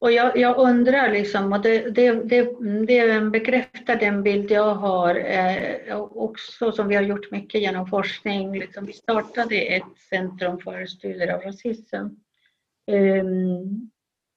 Och 0.00 0.12
jag, 0.12 0.36
jag 0.36 0.58
undrar, 0.58 1.12
liksom, 1.12 1.52
och 1.52 1.62
det, 1.62 1.90
det, 1.90 2.12
det, 2.12 2.56
det 2.86 3.20
bekräftar 3.30 3.96
den 3.96 4.22
bild 4.22 4.50
jag 4.50 4.74
har, 4.74 5.14
eh, 5.14 6.00
också 6.00 6.72
som 6.72 6.88
vi 6.88 6.94
har 6.94 7.02
gjort 7.02 7.30
mycket 7.30 7.60
genom 7.60 7.86
forskning. 7.86 8.58
Liksom, 8.58 8.86
vi 8.86 8.92
startade 8.92 9.56
ett 9.56 9.98
centrum 10.10 10.58
för 10.58 10.86
studier 10.86 11.34
av 11.34 11.40
rasism, 11.40 11.96
eh, 12.86 13.24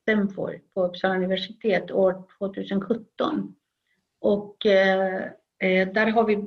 Semfor, 0.05 0.61
på 0.73 0.83
Uppsala 0.83 1.15
universitet 1.15 1.91
år 1.91 2.23
2017. 2.37 3.55
Och 4.21 4.65
eh, 4.65 5.23
eh, 5.59 5.87
där 5.93 6.07
har 6.11 6.23
vi 6.23 6.43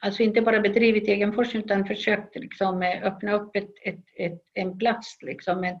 alltså 0.00 0.22
inte 0.22 0.40
bara 0.40 0.60
bedrivit 0.60 1.08
egen 1.08 1.32
forskning 1.32 1.62
utan 1.62 1.84
försökt 1.84 2.36
liksom, 2.36 2.82
eh, 2.82 3.02
öppna 3.02 3.32
upp 3.32 3.56
ett, 3.56 3.74
ett, 3.84 4.04
ett, 4.16 4.42
en 4.54 4.78
plats, 4.78 5.18
liksom, 5.22 5.64
en, 5.64 5.78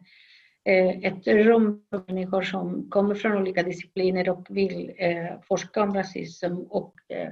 Eh, 0.68 0.98
ett 1.02 1.26
rum 1.26 1.84
för 1.90 2.02
människor 2.06 2.42
som 2.42 2.90
kommer 2.90 3.14
från 3.14 3.36
olika 3.36 3.62
discipliner 3.62 4.28
och 4.28 4.46
vill 4.50 4.92
eh, 4.98 5.40
forska 5.42 5.82
om 5.82 5.94
rasism 5.94 6.52
och 6.68 6.94
eh, 7.08 7.28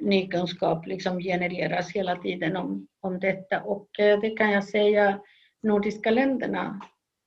ny 0.00 0.28
kunskap 0.28 0.86
liksom 0.86 1.20
genereras 1.20 1.92
hela 1.92 2.16
tiden 2.16 2.56
om, 2.56 2.88
om 3.00 3.20
detta. 3.20 3.60
Och 3.60 3.88
det 3.96 4.30
kan 4.30 4.50
jag 4.50 4.64
säga, 4.64 5.20
nordiska 5.62 6.10
länderna, 6.10 6.80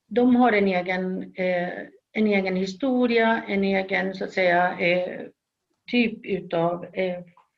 de 0.08 0.36
har 0.36 0.52
en 0.52 0.68
egen, 0.68 1.34
en 2.12 2.28
egen 2.28 2.56
historia, 2.56 3.44
en 3.48 3.64
egen 3.64 4.14
så 4.14 4.24
att 4.24 4.32
säga 4.32 4.78
typ 5.92 6.26
utav 6.26 6.86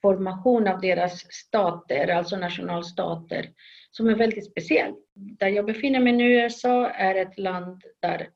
formation 0.03 0.67
av 0.67 0.81
deras 0.81 1.33
stater, 1.33 2.07
alltså 2.07 2.37
nationalstater, 2.37 3.49
som 3.91 4.07
är 4.07 4.15
väldigt 4.15 4.51
speciell. 4.51 4.93
Där 5.15 5.47
jag 5.47 5.65
befinner 5.65 5.99
mig 5.99 6.13
nu, 6.13 6.31
USA, 6.31 6.89
är 6.89 7.15
ett 7.15 7.39
land 7.39 7.83
där 7.99 8.29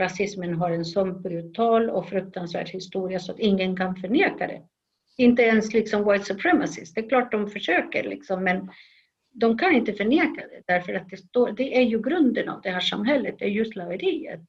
rasismen 0.00 0.54
har 0.54 0.70
en 0.70 0.84
så 0.84 1.04
brutal 1.04 1.90
och 1.90 2.08
fruktansvärd 2.08 2.68
historia 2.68 3.18
så 3.18 3.32
att 3.32 3.38
ingen 3.38 3.76
kan 3.76 3.96
förneka 3.96 4.46
det. 4.46 4.62
Inte 5.16 5.42
ens 5.42 5.72
liksom 5.72 6.12
white 6.12 6.24
supremacists. 6.24 6.94
Det 6.94 7.00
är 7.00 7.08
klart 7.08 7.32
de 7.32 7.50
försöker, 7.50 8.02
liksom, 8.02 8.44
men 8.44 8.70
de 9.32 9.58
kan 9.58 9.72
inte 9.72 9.92
förneka 9.92 10.40
det 10.40 10.62
därför 10.66 10.94
att 10.94 11.10
det, 11.10 11.16
står, 11.16 11.52
det 11.52 11.76
är 11.76 11.82
ju 11.82 12.02
grunden 12.02 12.48
av 12.48 12.60
det 12.62 12.70
här 12.70 12.80
samhället, 12.80 13.34
det 13.38 13.44
är 13.44 13.48
just 13.48 13.72
slaveriet. 13.72 14.40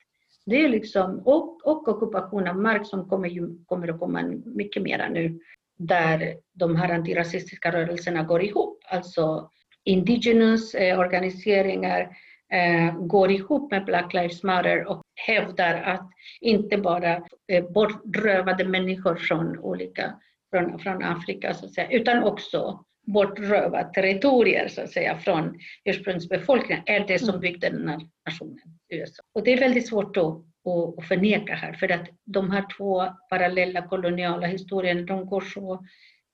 Det 0.46 0.66
är 0.66 0.70
liksom, 0.70 1.20
och, 1.20 1.68
och 1.68 1.88
ockupation 1.88 2.48
av 2.48 2.58
mark 2.58 2.88
som 2.88 3.10
kommer, 3.10 3.30
ju, 3.30 3.64
kommer 3.66 3.88
att 3.88 4.00
komma 4.00 4.22
mycket 4.46 4.84
mera 4.84 5.10
nu, 5.10 5.40
där 5.78 6.36
de 6.54 6.76
här 6.76 6.94
antirasistiska 6.94 7.72
rörelserna 7.72 8.24
går 8.24 8.44
ihop. 8.44 8.84
Alltså 8.88 9.50
indigenous 9.84 10.76
eh, 10.76 11.00
organiseringar 11.00 12.18
eh, 12.54 12.98
går 12.98 13.32
ihop 13.32 13.72
med 13.72 13.86
Black 13.86 14.14
Lives 14.14 14.44
Matter 14.44 14.86
och 14.86 15.02
hävdar 15.16 15.82
att 15.82 16.10
inte 16.42 16.78
bara 16.78 17.24
eh, 17.48 17.70
bortrövade 17.70 18.66
människor 18.66 19.16
från 19.16 19.60
olika, 19.60 20.14
från, 20.52 20.80
från 20.80 21.04
Afrika 21.04 21.54
så 21.54 21.66
att 21.66 21.74
säga, 21.74 21.90
utan 21.90 22.24
också 22.24 22.86
bortröva 23.06 23.84
territorier 23.84 24.68
så 24.68 24.82
att 24.82 24.92
säga 24.92 25.18
från 25.18 25.60
ursprungsbefolkningen 25.86 26.84
är 26.86 27.08
det 27.08 27.20
som 27.20 27.30
mm. 27.30 27.42
byggde 27.42 27.70
den 27.70 27.90
här 27.90 28.00
nationen 28.26 28.60
USA. 28.90 29.24
Och 29.34 29.44
det 29.44 29.54
är 29.54 29.60
väldigt 29.60 29.88
svårt 29.88 30.18
att, 30.18 30.42
och 30.64 31.04
förneka 31.04 31.56
här 31.56 31.74
för 31.74 31.92
att 31.92 32.10
de 32.26 32.52
här 32.52 32.66
två 32.78 33.06
parallella 33.30 33.88
koloniala 33.88 34.48
historierna 34.48 35.02
de 35.02 35.26
går 35.26 35.42
så 35.42 35.86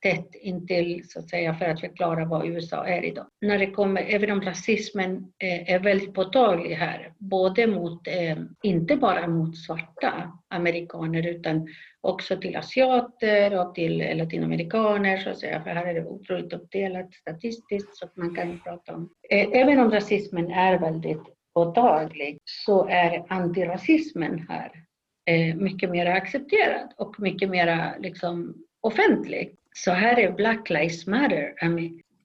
tätt 0.02 0.36
intill 0.36 1.04
så 1.08 1.20
att 1.20 1.30
säga 1.30 1.54
för 1.54 1.66
att 1.66 1.80
förklara 1.80 2.26
vad 2.26 2.48
USA 2.48 2.88
är 2.88 3.06
idag. 3.06 3.26
När 3.42 3.60
det 3.60 3.72
kommer, 3.72 4.02
även 4.02 4.32
om 4.32 4.42
rasismen 4.42 5.34
eh, 5.38 5.74
är 5.74 5.80
väldigt 5.80 6.14
påtaglig 6.14 6.76
här, 6.76 7.14
både 7.18 7.68
mot, 7.68 8.08
eh, 8.08 8.38
inte 8.64 8.96
bara 8.96 9.28
mot 9.28 9.58
svarta 9.58 10.32
amerikaner 10.50 11.28
utan 11.28 11.68
också 12.02 12.38
till 12.38 12.56
asiater 12.56 13.60
och 13.60 13.76
till 13.76 14.18
latinamerikaner 14.18 15.18
så 15.18 15.30
att 15.30 15.40
säga, 15.40 15.64
för 15.64 15.70
här 15.70 15.86
är 15.86 15.94
det 15.94 16.06
otroligt 16.06 16.54
uppdelat 16.54 17.14
statistiskt 17.14 17.98
så 17.98 18.06
att 18.06 18.18
man 18.18 18.36
kan 18.36 18.60
prata 18.60 18.96
om. 18.96 19.10
Eh, 19.30 19.48
även 19.54 19.80
om 19.80 19.92
rasismen 19.92 20.52
är 20.52 20.80
väldigt 20.80 21.39
påtaglig 21.66 22.38
så 22.44 22.88
är 22.88 23.26
antirasismen 23.30 24.46
här 24.50 24.72
eh, 25.30 25.56
mycket 25.56 25.90
mer 25.90 26.06
accepterad 26.06 26.94
och 26.98 27.20
mycket 27.20 27.50
mer 27.50 27.96
liksom 28.00 28.56
offentlig. 28.82 29.56
Så 29.74 29.92
här 29.92 30.20
är 30.20 30.32
Black 30.32 30.70
Lives 30.70 31.08
Matter. 31.08 31.54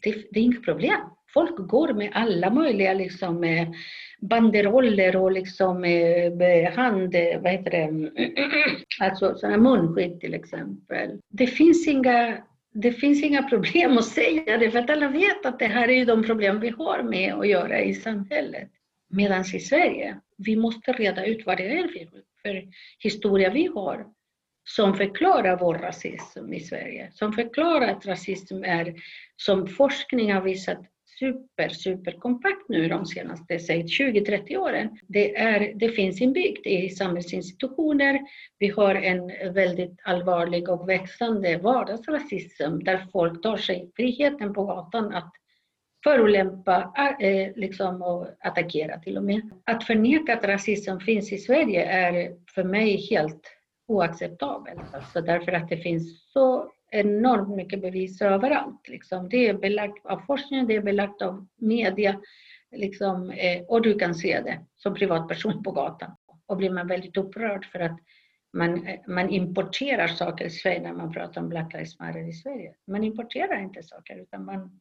Det, 0.02 0.14
det, 0.30 0.40
är 0.40 0.44
inget 0.44 0.64
problem. 0.64 1.00
Folk 1.34 1.56
går 1.56 1.92
med 1.92 2.10
alla 2.14 2.50
möjliga 2.50 2.94
liksom, 2.94 3.44
eh, 3.44 3.68
banderoller 4.20 5.16
och 5.16 5.32
liksom, 5.32 5.84
eh, 5.84 6.72
hand, 6.72 7.14
vad 7.40 7.52
heter 7.52 7.70
det, 7.70 8.10
alltså 9.00 9.34
sådana 9.34 9.56
munskydd 9.56 10.20
till 10.20 10.34
exempel. 10.34 11.20
Det 11.28 11.46
finns 11.46 11.88
inga 11.88 12.36
det 12.74 12.92
finns 12.92 13.22
inga 13.22 13.42
problem 13.42 13.98
att 13.98 14.04
säga 14.04 14.58
det, 14.58 14.70
för 14.70 14.78
att 14.78 14.90
alla 14.90 15.08
vet 15.08 15.46
att 15.46 15.58
det 15.58 15.66
här 15.66 15.90
är 15.90 16.06
de 16.06 16.22
problem 16.22 16.60
vi 16.60 16.68
har 16.68 17.02
med 17.02 17.34
att 17.34 17.48
göra 17.48 17.80
i 17.80 17.94
samhället. 17.94 18.70
Medan 19.16 19.44
i 19.54 19.60
Sverige, 19.60 20.20
vi 20.36 20.56
måste 20.56 20.92
reda 20.92 21.26
ut 21.26 21.46
vad 21.46 21.56
det 21.56 21.78
är 21.78 22.08
för 22.42 22.68
historia 22.98 23.50
vi 23.50 23.66
har 23.66 24.06
som 24.64 24.94
förklarar 24.94 25.58
vår 25.58 25.74
rasism 25.74 26.52
i 26.52 26.60
Sverige, 26.60 27.10
som 27.12 27.32
förklarar 27.32 27.88
att 27.88 28.06
rasism 28.06 28.64
är, 28.64 28.94
som 29.36 29.66
forskning 29.66 30.32
har 30.32 30.40
visat 30.42 30.78
super, 31.18 31.68
super 31.68 32.12
kompakt 32.12 32.68
nu 32.68 32.88
de 32.88 33.06
senaste 33.06 33.58
20-30 33.58 34.56
åren. 34.56 34.98
Det, 35.08 35.36
är, 35.36 35.72
det 35.74 35.88
finns 35.88 36.20
inbyggt 36.20 36.66
i 36.66 36.88
samhällsinstitutioner. 36.88 38.20
Vi 38.58 38.68
har 38.68 38.94
en 38.94 39.52
väldigt 39.54 40.00
allvarlig 40.02 40.68
och 40.68 40.88
växande 40.88 41.56
vardagsrasism 41.56 42.78
där 42.78 43.06
folk 43.12 43.42
tar 43.42 43.56
sig 43.56 43.90
friheten 43.96 44.54
på 44.54 44.64
gatan 44.64 45.14
att 45.14 45.32
förolämpa 46.04 46.92
eh, 47.20 47.52
liksom, 47.56 48.02
och 48.02 48.26
attackera 48.40 48.98
till 48.98 49.16
och 49.16 49.24
med. 49.24 49.50
Att 49.64 49.84
förneka 49.84 50.34
att 50.34 50.44
rasism 50.44 50.98
finns 50.98 51.32
i 51.32 51.38
Sverige 51.38 51.84
är 51.84 52.36
för 52.54 52.64
mig 52.64 52.96
helt 53.10 53.50
oacceptabelt. 53.88 54.94
Alltså 54.94 55.20
därför 55.20 55.52
att 55.52 55.68
det 55.68 55.76
finns 55.76 56.32
så 56.32 56.72
enormt 56.90 57.56
mycket 57.56 57.80
bevis 57.80 58.22
överallt. 58.22 58.88
Liksom. 58.88 59.28
Det 59.28 59.48
är 59.48 59.54
belagt 59.54 60.06
av 60.06 60.18
forskningen, 60.26 60.66
det 60.66 60.76
är 60.76 60.82
belagt 60.82 61.22
av 61.22 61.46
media. 61.56 62.20
Liksom, 62.76 63.30
eh, 63.30 63.62
och 63.68 63.82
du 63.82 63.98
kan 63.98 64.14
se 64.14 64.40
det 64.40 64.60
som 64.76 64.94
privatperson 64.94 65.62
på 65.62 65.72
gatan. 65.72 66.10
Och 66.46 66.56
blir 66.56 66.70
man 66.70 66.86
väldigt 66.86 67.16
upprörd 67.16 67.64
för 67.64 67.80
att 67.80 67.98
man, 68.52 68.86
eh, 68.86 69.00
man 69.06 69.30
importerar 69.30 70.06
saker 70.06 70.44
i 70.44 70.50
Sverige 70.50 70.80
när 70.80 70.92
man 70.92 71.12
pratar 71.12 71.40
om 71.40 71.48
Black 71.48 71.72
Lives 71.72 71.98
Matter 71.98 72.28
i 72.28 72.32
Sverige. 72.32 72.74
Man 72.86 73.04
importerar 73.04 73.62
inte 73.62 73.82
saker 73.82 74.16
utan 74.16 74.44
man 74.44 74.80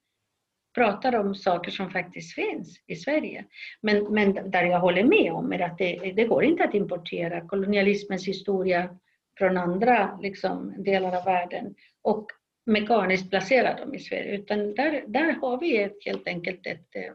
pratar 0.74 1.16
om 1.16 1.36
saker 1.36 1.72
som 1.72 1.90
faktiskt 1.90 2.36
finns 2.36 2.82
i 2.88 2.96
Sverige. 2.96 3.46
Men, 3.82 4.04
men 4.04 4.52
där 4.52 4.64
jag 4.64 4.80
håller 4.80 5.04
med 5.04 5.32
om 5.32 5.54
är 5.54 5.60
att 5.60 5.78
det, 5.78 6.14
det 6.16 6.24
går 6.24 6.44
inte 6.44 6.64
att 6.64 6.74
importera 6.74 7.48
kolonialismens 7.48 8.28
historia 8.28 8.90
från 9.38 9.58
andra 9.58 10.20
liksom, 10.22 10.84
delar 10.84 11.18
av 11.18 11.26
världen 11.26 11.76
och 12.02 12.28
mekaniskt 12.66 13.30
placera 13.30 13.76
dem 13.76 13.94
i 13.94 14.00
Sverige. 14.00 14.36
Utan 14.36 14.76
där, 14.76 15.04
där 15.08 15.34
har 15.42 15.60
vi 15.60 15.78
ett, 15.78 16.06
helt 16.06 16.28
enkelt 16.28 16.68
ett 16.68 16.96
eh, 16.96 17.14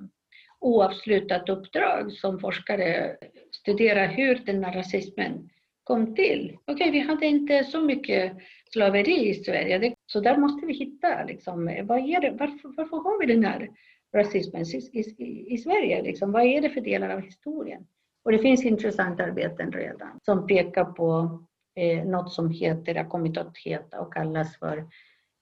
oavslutat 0.61 1.49
uppdrag 1.49 2.13
som 2.13 2.39
forskare 2.39 3.17
studera 3.51 4.07
hur 4.07 4.35
den 4.35 4.65
här 4.65 4.73
rasismen 4.73 5.51
kom 5.89 6.15
till. 6.15 6.59
Okej, 6.65 6.75
okay, 6.75 6.91
vi 6.91 6.99
hade 6.99 7.27
inte 7.27 7.65
så 7.65 7.81
mycket 7.81 8.33
slaveri 8.73 9.29
i 9.29 9.35
Sverige, 9.35 9.79
det, 9.79 9.95
så 10.07 10.21
där 10.21 10.37
måste 10.37 10.67
vi 10.67 10.73
hitta 10.73 11.25
liksom, 11.25 11.65
vad 11.85 11.99
är 11.99 12.21
det, 12.21 12.31
varför, 12.31 12.77
varför 12.77 12.97
har 12.97 13.21
vi 13.21 13.35
den 13.35 13.45
här 13.45 13.71
rasismen 14.17 14.63
i, 14.63 14.99
i, 14.99 15.55
i 15.55 15.59
Sverige? 15.59 16.03
Liksom, 16.03 16.33
vad 16.33 16.43
är 16.45 16.61
det 16.61 16.71
för 16.71 16.81
delar 16.81 17.11
av 17.11 17.21
historien? 17.21 17.87
Och 18.25 18.33
det 18.33 18.39
finns 18.39 18.65
intressanta 18.65 19.25
arbeten 19.25 19.73
redan 19.73 20.19
som 20.23 20.47
pekar 20.47 20.85
på 20.85 21.41
eh, 21.77 22.05
något 22.05 22.33
som 22.33 22.51
heter, 22.51 22.95
har 22.95 23.05
kommit 23.05 23.39
att 23.39 23.59
heta 23.65 24.01
och 24.01 24.15
kallas 24.15 24.59
för 24.59 24.79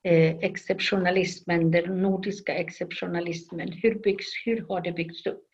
eh, 0.05 0.37
exceptionalismen, 0.37 1.71
den 1.71 2.03
nordiska 2.03 2.55
exceptionalismen. 2.55 3.73
Hur, 3.73 3.95
byggs, 3.95 4.27
hur 4.45 4.67
har 4.69 4.81
det 4.81 4.93
byggts 4.93 5.27
upp? 5.27 5.47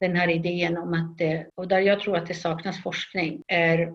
Den 0.00 0.16
här 0.16 0.28
idén 0.28 0.78
om 0.78 0.94
att, 0.94 1.18
det, 1.18 1.46
och 1.54 1.68
där 1.68 1.80
jag 1.80 2.00
tror 2.00 2.16
att 2.16 2.26
det 2.26 2.34
saknas 2.34 2.82
forskning, 2.82 3.42
är 3.48 3.92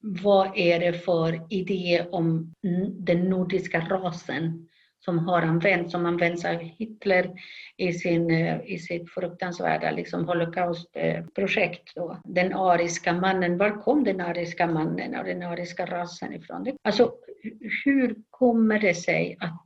vad 0.00 0.50
är 0.54 0.80
det 0.80 0.92
för 0.92 1.52
idé 1.52 2.06
om 2.10 2.54
den 2.98 3.30
nordiska 3.30 3.80
rasen 3.80 4.68
som 5.04 5.18
har 5.18 5.42
använts, 5.42 5.92
som 5.92 6.06
används 6.06 6.44
av 6.44 6.54
Hitler 6.54 7.30
i, 7.76 7.92
sin, 7.92 8.30
eh, 8.30 8.60
i 8.64 8.78
sitt 8.78 9.10
fruktansvärda 9.10 9.90
liksom, 9.90 10.24
holocaustprojekt. 10.24 11.94
Då. 11.94 12.20
Den 12.24 12.52
ariska 12.52 13.12
mannen, 13.12 13.58
var 13.58 13.82
kom 13.82 14.04
den 14.04 14.20
ariska 14.20 14.66
mannen 14.66 15.18
och 15.18 15.24
den 15.24 15.42
ariska 15.42 15.86
rasen 15.86 16.32
ifrån? 16.32 16.66
Alltså, 16.82 17.12
hur 17.84 18.16
kommer 18.30 18.78
det 18.78 18.94
sig 18.94 19.36
att 19.40 19.64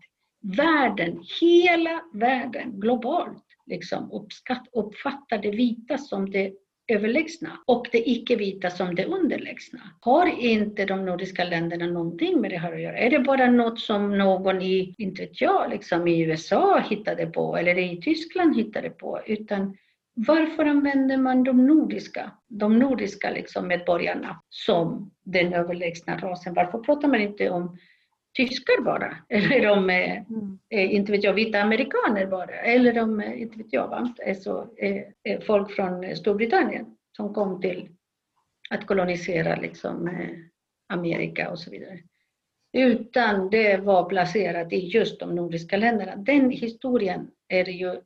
världen, 0.57 1.23
hela 1.41 2.03
världen 2.13 2.81
globalt, 2.81 3.45
liksom, 3.67 4.13
uppskatt, 4.13 4.69
uppfattar 4.73 5.39
det 5.39 5.51
vita 5.51 5.99
som 5.99 6.31
det 6.31 6.53
överlägsna 6.89 7.59
och 7.67 7.87
det 7.93 8.11
icke-vita 8.11 8.71
som 8.71 8.95
det 8.95 9.05
underlägsna. 9.05 9.81
Har 10.01 10.27
inte 10.41 10.85
de 10.85 11.05
nordiska 11.05 11.45
länderna 11.45 11.87
någonting 11.87 12.41
med 12.41 12.51
det 12.51 12.59
här 12.59 12.73
att 12.73 12.81
göra? 12.81 12.99
Är 12.99 13.11
det 13.11 13.19
bara 13.19 13.51
något 13.51 13.81
som 13.81 14.19
någon 14.19 14.63
i, 14.63 14.95
inte 14.99 15.23
vet 15.23 15.41
jag, 15.41 15.71
liksom 15.71 16.09
i 16.09 16.21
USA 16.21 16.79
hittade 16.79 17.27
på 17.27 17.57
eller 17.57 17.79
i 17.79 18.01
Tyskland 18.01 18.57
hittade 18.57 18.91
på? 18.91 19.21
Utan 19.27 19.77
varför 20.15 20.65
använder 20.65 21.17
man 21.17 21.45
de 21.45 21.67
nordiska, 21.67 22.31
de 22.49 22.79
nordiska 22.79 23.31
liksom 23.31 23.69
medborgarna 23.69 24.43
som 24.49 25.11
den 25.25 25.53
överlägsna 25.53 26.17
rasen? 26.17 26.55
Varför 26.55 26.79
pratar 26.79 27.09
man 27.09 27.21
inte 27.21 27.51
om 27.51 27.79
tyskar 28.35 28.83
bara, 28.83 29.17
eller 29.29 29.71
om, 29.71 29.91
mm. 29.91 30.59
inte 30.71 31.13
vet 31.13 31.25
jag, 31.25 31.33
vita 31.33 31.63
amerikaner 31.63 32.27
bara, 32.27 32.55
eller 32.55 33.03
om, 33.03 33.23
inte 33.23 33.59
vet 33.59 33.73
jag, 33.73 34.09
alltså, 34.27 34.69
eh, 34.77 35.41
folk 35.41 35.71
från 35.71 36.17
Storbritannien 36.17 36.97
som 37.17 37.35
kom 37.35 37.61
till 37.61 37.89
att 38.71 38.87
kolonisera 38.87 39.57
liksom, 39.57 40.09
eh, 40.09 40.29
Amerika 40.89 41.51
och 41.51 41.59
så 41.59 41.71
vidare 41.71 41.99
utan 42.73 43.51
det 43.51 43.77
var 43.77 44.05
placerat 44.05 44.73
i 44.73 44.89
just 44.89 45.21
de 45.21 45.35
nordiska 45.35 45.77
länderna. 45.77 46.17
Den 46.17 46.51
historien 46.51 47.31
är 47.49 47.65
det 47.65 47.71
ju 47.71 48.01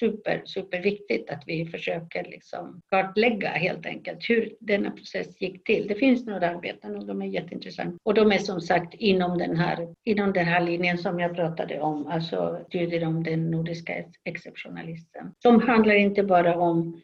super, 0.00 0.42
superviktigt 0.44 1.30
att 1.30 1.42
vi 1.46 1.66
försöker 1.66 2.24
liksom 2.24 2.80
kartlägga 2.90 3.48
helt 3.48 3.86
enkelt 3.86 4.18
hur 4.30 4.54
denna 4.60 4.90
process 4.90 5.40
gick 5.40 5.64
till. 5.64 5.88
Det 5.88 5.94
finns 5.94 6.26
några 6.26 6.50
arbeten 6.50 6.96
och 6.96 7.06
de 7.06 7.22
är 7.22 7.26
jätteintressanta. 7.26 7.98
Och 8.02 8.14
de 8.14 8.32
är 8.32 8.38
som 8.38 8.60
sagt 8.60 8.94
inom 8.94 9.38
den 9.38 9.56
här, 9.56 9.94
inom 10.04 10.32
den 10.32 10.44
här 10.44 10.60
linjen 10.60 10.98
som 10.98 11.20
jag 11.20 11.34
pratade 11.34 11.80
om, 11.80 12.06
alltså 12.06 12.60
studier 12.68 13.06
om 13.06 13.24
den 13.24 13.50
nordiska 13.50 14.04
exceptionalismen. 14.24 15.32
Som 15.42 15.60
handlar 15.62 15.94
inte 15.94 16.22
bara 16.22 16.56
om 16.56 17.00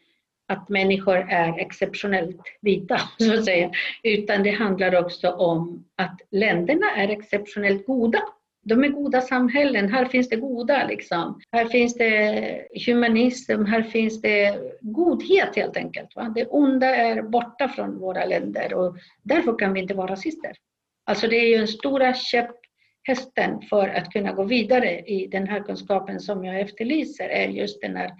att 0.47 0.69
människor 0.69 1.17
är 1.29 1.59
exceptionellt 1.59 2.41
vita, 2.61 3.01
så 3.17 3.33
att 3.33 3.45
säga, 3.45 3.71
utan 4.03 4.43
det 4.43 4.51
handlar 4.51 4.95
också 4.95 5.29
om 5.29 5.85
att 5.95 6.21
länderna 6.31 6.91
är 6.95 7.09
exceptionellt 7.09 7.85
goda. 7.85 8.19
De 8.67 8.83
är 8.83 8.87
goda 8.87 9.21
samhällen, 9.21 9.93
här 9.93 10.05
finns 10.05 10.29
det 10.29 10.35
goda 10.35 10.87
liksom. 10.87 11.41
Här 11.51 11.65
finns 11.65 11.95
det 11.95 12.67
humanism, 12.85 13.65
här 13.65 13.83
finns 13.83 14.21
det 14.21 14.59
godhet 14.81 15.55
helt 15.55 15.77
enkelt. 15.77 16.15
Va? 16.15 16.31
Det 16.35 16.45
onda 16.45 16.95
är 16.95 17.21
borta 17.21 17.67
från 17.67 17.99
våra 17.99 18.25
länder 18.25 18.73
och 18.73 18.97
därför 19.23 19.59
kan 19.59 19.73
vi 19.73 19.79
inte 19.79 19.93
vara 19.93 20.11
rasister. 20.11 20.51
Alltså 21.05 21.27
det 21.27 21.35
är 21.35 21.47
ju 21.47 21.57
den 21.57 21.67
stora 21.67 22.13
käpphästen 22.13 23.61
för 23.69 23.87
att 23.87 24.11
kunna 24.11 24.33
gå 24.33 24.43
vidare 24.43 24.99
i 24.99 25.27
den 25.27 25.47
här 25.47 25.59
kunskapen 25.59 26.19
som 26.19 26.45
jag 26.45 26.59
efterlyser 26.59 27.29
är 27.29 27.47
just 27.47 27.81
den 27.81 27.95
här 27.95 28.11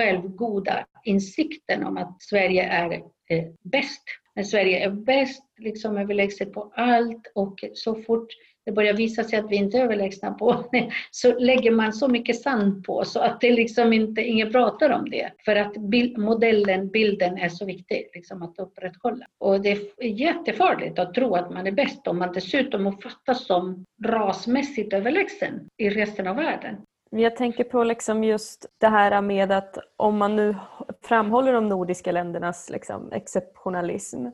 självgoda 0.00 0.86
insikten 1.04 1.84
om 1.84 1.96
att 1.96 2.22
Sverige 2.22 2.62
är 2.62 2.92
eh, 3.30 3.44
bäst. 3.62 4.02
Men 4.34 4.44
Sverige 4.44 4.84
är 4.84 4.90
bäst, 4.90 5.42
liksom 5.58 5.98
överlägset 5.98 6.52
på 6.52 6.72
allt 6.76 7.32
och 7.34 7.64
så 7.74 7.94
fort 7.94 8.28
det 8.64 8.72
börjar 8.72 8.94
visa 8.94 9.24
sig 9.24 9.38
att 9.38 9.50
vi 9.50 9.56
inte 9.56 9.78
är 9.78 9.84
överlägsna 9.84 10.32
på 10.32 10.64
så 11.10 11.38
lägger 11.38 11.70
man 11.70 11.92
så 11.92 12.08
mycket 12.08 12.42
sand 12.42 12.84
på 12.84 13.04
så 13.04 13.20
att 13.20 13.40
det 13.40 13.52
liksom 13.52 13.92
inte, 13.92 14.20
ingen 14.20 14.52
pratar 14.52 14.90
om 14.90 15.10
det. 15.10 15.32
För 15.44 15.56
att 15.56 15.76
bild, 15.76 16.18
modellen, 16.18 16.88
bilden 16.88 17.38
är 17.38 17.48
så 17.48 17.64
viktig 17.66 18.10
liksom 18.14 18.42
att 18.42 18.58
upprätthålla. 18.58 19.26
Och 19.38 19.60
det 19.60 19.70
är 19.70 20.06
jättefarligt 20.06 20.98
att 20.98 21.14
tro 21.14 21.34
att 21.34 21.50
man 21.50 21.66
är 21.66 21.72
bäst 21.72 22.06
om 22.06 22.18
man 22.18 22.32
dessutom 22.32 22.86
uppfattas 22.86 23.46
som 23.46 23.84
rasmässigt 24.04 24.92
överlägsen 24.92 25.68
i 25.78 25.90
resten 25.90 26.26
av 26.26 26.36
världen. 26.36 26.76
Jag 27.10 27.36
tänker 27.36 27.64
på 27.64 27.84
liksom 27.84 28.24
just 28.24 28.66
det 28.78 28.88
här 28.88 29.20
med 29.20 29.52
att 29.52 29.78
om 29.96 30.18
man 30.18 30.36
nu 30.36 30.56
framhåller 31.02 31.52
de 31.52 31.68
nordiska 31.68 32.12
ländernas 32.12 32.70
liksom 32.70 33.12
exceptionalism 33.12 34.26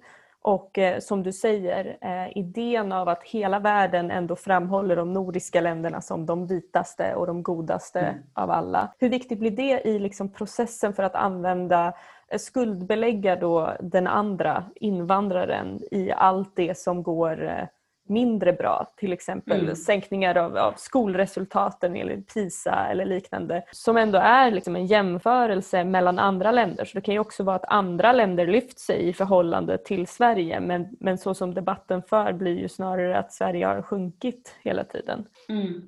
och 0.46 0.78
eh, 0.78 0.98
som 1.00 1.22
du 1.22 1.32
säger, 1.32 1.98
eh, 2.00 2.38
idén 2.38 2.92
av 2.92 3.08
att 3.08 3.22
hela 3.22 3.58
världen 3.58 4.10
ändå 4.10 4.36
framhåller 4.36 4.96
de 4.96 5.12
nordiska 5.12 5.60
länderna 5.60 6.00
som 6.00 6.26
de 6.26 6.46
vitaste 6.46 7.14
och 7.14 7.26
de 7.26 7.42
godaste 7.42 8.00
mm. 8.00 8.22
av 8.32 8.50
alla. 8.50 8.92
Hur 8.98 9.08
viktigt 9.08 9.38
blir 9.38 9.50
det 9.50 9.88
i 9.88 9.98
liksom 9.98 10.32
processen 10.32 10.92
för 10.92 11.02
att 11.02 11.14
använda 11.14 11.94
eh, 12.28 12.38
skuldbelägga 12.38 13.36
då 13.36 13.72
den 13.80 14.06
andra 14.06 14.64
invandraren 14.74 15.80
i 15.90 16.12
allt 16.12 16.56
det 16.56 16.78
som 16.78 17.02
går 17.02 17.68
mindre 18.08 18.52
bra, 18.52 18.92
till 18.96 19.12
exempel 19.12 19.60
mm. 19.60 19.76
sänkningar 19.76 20.36
av, 20.36 20.56
av, 20.56 20.74
skolresultaten 20.76 21.96
enligt 21.96 22.34
PISA 22.34 22.86
eller 22.90 23.04
liknande, 23.04 23.62
som 23.72 23.96
ändå 23.96 24.18
är 24.18 24.50
liksom 24.50 24.76
en 24.76 24.86
jämförelse 24.86 25.84
mellan 25.84 26.18
andra 26.18 26.52
länder. 26.52 26.84
Så 26.84 26.98
det 26.98 27.00
kan 27.00 27.14
ju 27.14 27.20
också 27.20 27.42
vara 27.42 27.56
att 27.56 27.64
andra 27.68 28.12
länder 28.12 28.46
lyft 28.46 28.78
sig 28.78 29.08
i 29.08 29.12
förhållande 29.12 29.78
till 29.78 30.06
Sverige 30.06 30.60
men, 30.60 30.88
men 31.00 31.18
så 31.18 31.34
som 31.34 31.54
debatten 31.54 32.02
för 32.02 32.32
blir 32.32 32.58
ju 32.58 32.68
snarare 32.68 33.18
att 33.18 33.32
Sverige 33.32 33.66
har 33.66 33.82
sjunkit 33.82 34.56
hela 34.62 34.84
tiden. 34.84 35.24
Mm. 35.48 35.82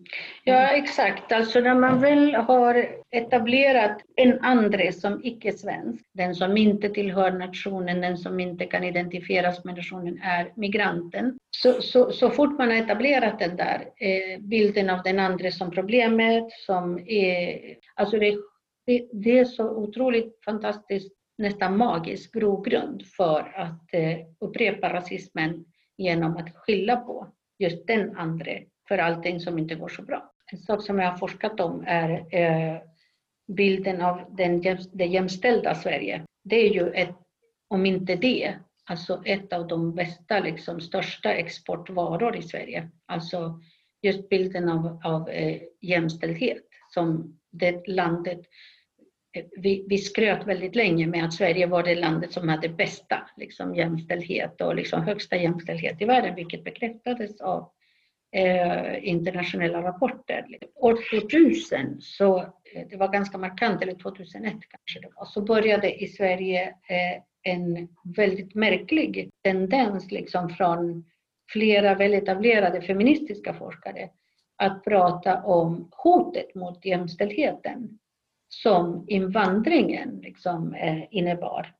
Ja 0.44 0.68
exakt, 0.68 1.33
alltså 1.33 1.61
när 1.61 1.74
man 1.74 2.00
väl 2.00 2.35
har 2.35 2.87
etablerat 3.11 4.02
en 4.16 4.38
andre 4.40 4.92
som 4.92 5.20
icke-svensk, 5.24 6.04
den 6.12 6.35
som 6.35 6.57
inte 6.57 6.88
tillhör 6.88 7.31
nationen, 7.31 8.00
den 8.00 8.19
som 8.19 8.40
inte 8.40 8.66
kan 8.66 8.85
identifieras 8.85 9.64
med 9.64 9.77
nationen 9.77 10.21
är 10.23 10.52
migranten, 10.54 11.38
så, 11.50 11.83
så 11.83 12.08
så, 12.13 12.31
fort 12.31 12.59
man 12.59 12.69
har 12.69 12.77
etablerat 12.77 13.38
den 13.38 13.56
där 13.56 13.90
eh, 13.96 14.40
bilden 14.40 14.90
av 14.90 15.02
den 15.02 15.19
andra 15.19 15.50
som 15.50 15.71
problemet, 15.71 16.44
som 16.67 16.98
är, 17.09 17.59
alltså 17.96 18.19
det 18.19 18.29
är 18.29 18.38
det, 18.88 19.09
det 19.13 19.38
är 19.38 19.44
så 19.44 19.71
otroligt 19.71 20.44
fantastiskt, 20.44 21.13
nästan 21.38 21.77
magisk 21.77 22.35
grogrund 22.35 23.06
för 23.06 23.52
att 23.56 23.94
eh, 23.94 24.19
upprepa 24.40 24.92
rasismen 24.92 25.65
genom 25.96 26.37
att 26.37 26.56
skylla 26.56 26.96
på 26.96 27.33
just 27.59 27.87
den 27.87 28.17
andra 28.17 28.52
för 28.88 28.98
allting 28.98 29.40
som 29.40 29.59
inte 29.59 29.75
går 29.75 29.88
så 29.88 30.02
bra. 30.02 30.33
En 30.52 30.59
sak 30.59 30.83
som 30.83 30.98
jag 30.98 31.11
har 31.11 31.19
forskat 31.19 31.61
om 31.61 31.85
är 31.87 32.35
eh, 32.35 32.81
bilden 33.46 34.02
av 34.02 34.21
den, 34.37 34.63
det 34.92 35.04
jämställda 35.04 35.75
Sverige. 35.75 36.25
Det 36.44 36.56
är 36.56 36.71
ju 36.71 36.90
ett, 36.90 37.17
om 37.69 37.87
inte 37.87 38.17
det, 38.17 38.54
alltså 38.89 39.23
ett 39.25 39.53
av 39.53 39.67
de 39.67 39.95
bästa, 39.95 40.41
liksom, 40.41 40.81
största 40.81 41.33
exportvaror 41.33 42.37
i 42.37 42.43
Sverige. 42.43 42.91
Alltså 43.07 43.61
just 44.03 44.29
bilden 44.29 44.69
av, 44.69 45.01
av 45.05 45.29
eh, 45.29 45.63
jämställdhet 45.81 46.65
som 46.89 47.39
det 47.51 47.89
landet 47.89 48.41
eh, 49.37 49.45
vi, 49.57 49.87
vi 49.89 49.99
skröt 49.99 50.47
väldigt 50.47 50.77
länge 50.77 51.07
med 51.07 51.25
att 51.25 51.35
Sverige 51.35 51.67
var 51.67 51.83
det 51.83 51.95
landet 51.95 52.33
som 52.33 52.49
hade 52.49 52.69
bästa 52.69 53.29
liksom, 53.37 53.75
jämställdhet 53.75 54.61
och 54.61 54.75
liksom, 54.75 55.03
högsta 55.03 55.37
jämställdhet 55.37 56.03
i 56.03 56.05
världen, 56.05 56.35
vilket 56.35 56.65
bekräftades 56.65 57.41
av 57.41 57.71
eh, 58.33 59.09
internationella 59.09 59.83
rapporter. 59.83 60.47
År 60.75 61.21
2000, 61.21 62.01
så, 62.01 62.39
eh, 62.41 62.87
det 62.91 62.97
var 62.97 63.09
ganska 63.09 63.39
markant, 63.39 63.83
eller 63.83 63.95
2001 63.95 64.45
kanske 64.45 65.01
det 65.01 65.09
var, 65.17 65.25
så 65.25 65.41
började 65.41 66.03
i 66.03 66.07
Sverige 66.07 66.69
eh, 66.69 67.23
en 67.49 67.88
väldigt 68.17 68.55
märklig 68.55 69.31
tendens 69.44 70.11
liksom 70.11 70.49
från 70.49 71.05
flera 71.53 71.94
väletablerade 71.94 72.83
feministiska 72.83 73.55
forskare 73.55 74.11
att 74.57 74.85
prata 74.85 75.42
om 75.42 75.88
hotet 75.92 76.55
mot 76.55 76.85
jämställdheten 76.85 77.99
som 78.49 79.05
invandringen 79.09 80.21
liksom, 80.23 80.75
eh, 80.75 81.05
innebar. 81.11 81.75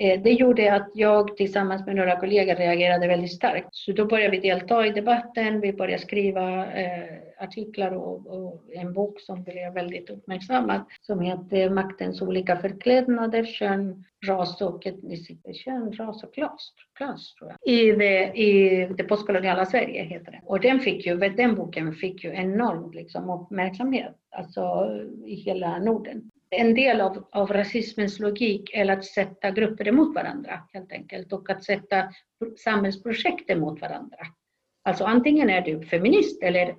Eh, 0.00 0.22
det 0.22 0.30
gjorde 0.30 0.74
att 0.74 0.90
jag 0.94 1.36
tillsammans 1.36 1.86
med 1.86 1.96
några 1.96 2.20
kollegor 2.20 2.54
reagerade 2.54 3.06
väldigt 3.08 3.32
starkt. 3.32 3.68
Så 3.70 3.92
då 3.92 4.04
började 4.04 4.30
vi 4.30 4.40
delta 4.40 4.86
i 4.86 4.90
debatten, 4.90 5.60
vi 5.60 5.72
började 5.72 6.02
skriva 6.02 6.72
eh, 6.72 7.18
artiklar 7.38 7.90
och, 7.90 8.26
och, 8.26 8.64
en 8.72 8.92
bok 8.92 9.20
som 9.20 9.42
blev 9.42 9.72
väldigt 9.72 10.10
uppmärksammad 10.10 10.80
som 11.00 11.20
heter 11.20 11.70
Maktens 11.70 12.22
olika 12.22 12.56
förklädnader, 12.56 13.44
kön, 13.44 14.04
ras 14.26 14.62
och 14.62 14.86
etnicitet. 14.86 15.56
Kön, 15.56 15.92
ras 15.92 16.24
och 16.24 16.34
klass, 16.34 16.72
klass 16.94 17.34
tror 17.34 17.50
jag. 17.50 17.74
I 17.74 17.92
det, 17.92 18.32
i 18.34 18.86
det 18.96 19.04
postkoloniala 19.04 19.66
Sverige 19.66 20.04
heter 20.04 20.32
det. 20.32 20.40
Och 20.44 20.60
den, 20.60 20.80
fick 20.80 21.06
ju, 21.06 21.16
den 21.16 21.54
boken 21.54 21.92
fick 21.92 22.24
ju 22.24 22.30
enorm 22.30 22.92
liksom, 22.92 23.30
uppmärksamhet 23.30 24.14
alltså, 24.30 24.88
i 25.26 25.34
hela 25.34 25.78
Norden 25.78 26.30
en 26.50 26.74
del 26.74 27.00
av, 27.00 27.28
av 27.32 27.52
rasismens 27.52 28.18
logik 28.18 28.70
är 28.74 28.90
att 28.90 29.04
sätta 29.04 29.50
grupper 29.50 29.88
emot 29.88 30.14
varandra 30.14 30.60
helt 30.72 30.92
enkelt 30.92 31.32
och 31.32 31.50
att 31.50 31.64
sätta 31.64 32.12
samhällsprojekt 32.64 33.50
emot 33.50 33.80
varandra. 33.80 34.18
Alltså 34.84 35.04
antingen 35.04 35.50
är 35.50 35.60
du 35.60 35.86
feminist 35.86 36.42
eller, 36.42 36.76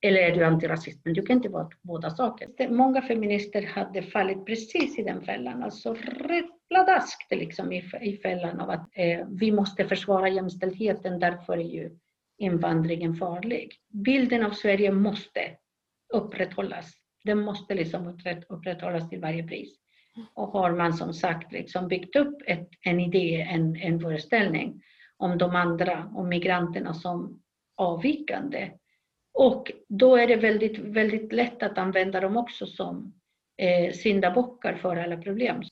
eller 0.00 0.22
är 0.22 0.34
du 0.34 0.44
antirasist, 0.44 1.00
men 1.04 1.14
du 1.14 1.22
kan 1.22 1.36
inte 1.36 1.48
vara 1.48 1.68
båda 1.82 2.10
saker. 2.10 2.68
Många 2.68 3.02
feminister 3.02 3.66
hade 3.66 4.02
fallit 4.02 4.46
precis 4.46 4.98
i 4.98 5.02
den 5.02 5.22
fällan, 5.22 5.62
alltså 5.62 5.94
rätt 6.04 6.68
pladaskt 6.68 7.30
liksom 7.30 7.72
i, 7.72 7.84
i 8.00 8.16
fällan 8.16 8.60
av 8.60 8.70
att 8.70 8.88
eh, 8.92 9.26
vi 9.28 9.52
måste 9.52 9.88
försvara 9.88 10.28
jämställdheten, 10.28 11.18
därför 11.18 11.52
är 11.52 11.70
ju 11.70 11.90
invandringen 12.38 13.14
farlig. 13.14 13.74
Bilden 13.88 14.44
av 14.44 14.50
Sverige 14.50 14.92
måste 14.92 15.40
upprätthållas 16.14 17.01
den 17.24 17.40
måste 17.40 17.74
liksom 17.74 18.18
upprätthållas 18.48 19.08
till 19.08 19.20
varje 19.20 19.48
pris. 19.48 19.78
Och 20.34 20.48
har 20.48 20.72
man 20.72 20.92
som 20.92 21.14
sagt 21.14 21.52
liksom 21.52 21.88
byggt 21.88 22.16
upp 22.16 22.42
ett, 22.46 22.68
en 22.80 23.00
idé, 23.00 23.40
en, 23.40 23.76
en 23.76 24.00
föreställning 24.00 24.82
om 25.16 25.38
de 25.38 25.56
andra, 25.56 26.10
om 26.14 26.28
migranterna 26.28 26.94
som 26.94 27.42
avvikande. 27.76 28.70
Och 29.34 29.72
då 29.88 30.16
är 30.16 30.26
det 30.26 30.36
väldigt, 30.36 30.78
väldigt 30.78 31.32
lätt 31.32 31.62
att 31.62 31.78
använda 31.78 32.20
dem 32.20 32.36
också 32.36 32.66
som 32.66 33.14
eh, 33.56 33.92
syndabockar 33.92 34.74
för 34.74 34.96
alla 34.96 35.16
problem. 35.16 35.62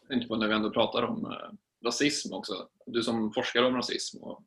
Jag 0.00 0.08
tänkte 0.08 0.28
på 0.28 0.36
när 0.36 0.48
vi 0.48 0.54
ändå 0.54 0.70
pratar 0.70 1.02
om 1.02 1.24
eh, 1.24 1.86
rasism 1.86 2.34
också. 2.34 2.68
Du 2.86 3.02
som 3.02 3.32
forskar 3.32 3.62
om 3.62 3.76
rasism 3.76 4.22
och 4.22 4.44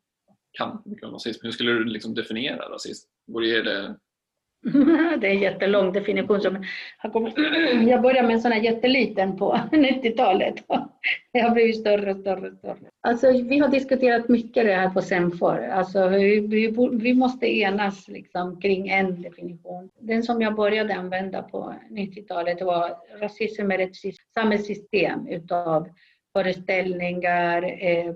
kan 0.51 0.81
mycket 0.85 1.03
om 1.03 1.13
rasism, 1.13 1.39
hur 1.43 1.51
skulle 1.51 1.71
du 1.71 1.83
liksom 1.83 2.13
definiera 2.13 2.69
rasism? 2.69 3.09
Vore 3.27 3.61
det 3.61 3.95
det 5.21 5.27
är 5.27 5.31
en 5.31 5.39
jättelång 5.39 5.93
definition. 5.93 6.41
Som 6.41 6.65
jag 7.87 8.01
började 8.01 8.27
med 8.27 8.33
en 8.33 8.41
sån 8.41 8.51
här 8.51 8.61
jätteliten 8.61 9.37
på 9.37 9.53
90-talet. 9.71 10.55
Det 11.33 11.39
har 11.41 11.51
blivit 11.51 11.79
större 11.79 12.11
och 12.11 12.17
större. 12.17 12.49
Och 12.49 12.57
större. 12.57 12.77
Alltså, 13.01 13.31
vi 13.31 13.59
har 13.59 13.67
diskuterat 13.67 14.29
mycket 14.29 14.65
det 14.65 14.73
här 14.73 14.89
på 14.89 15.01
Semfor. 15.01 15.67
Alltså, 15.67 16.07
vi, 16.07 16.39
vi, 16.39 16.89
vi 16.91 17.13
måste 17.13 17.47
enas 17.47 18.07
liksom, 18.07 18.61
kring 18.61 18.89
en 18.89 19.21
definition. 19.21 19.89
Den 19.99 20.23
som 20.23 20.41
jag 20.41 20.55
började 20.55 20.95
använda 20.95 21.43
på 21.43 21.73
90-talet 21.89 22.61
var 22.61 22.95
rasism 23.19 23.71
är 23.71 23.79
ett 23.79 23.95
samhällssystem 24.33 25.27
utav 25.27 25.87
föreställningar, 26.33 27.63
eh, 27.63 28.13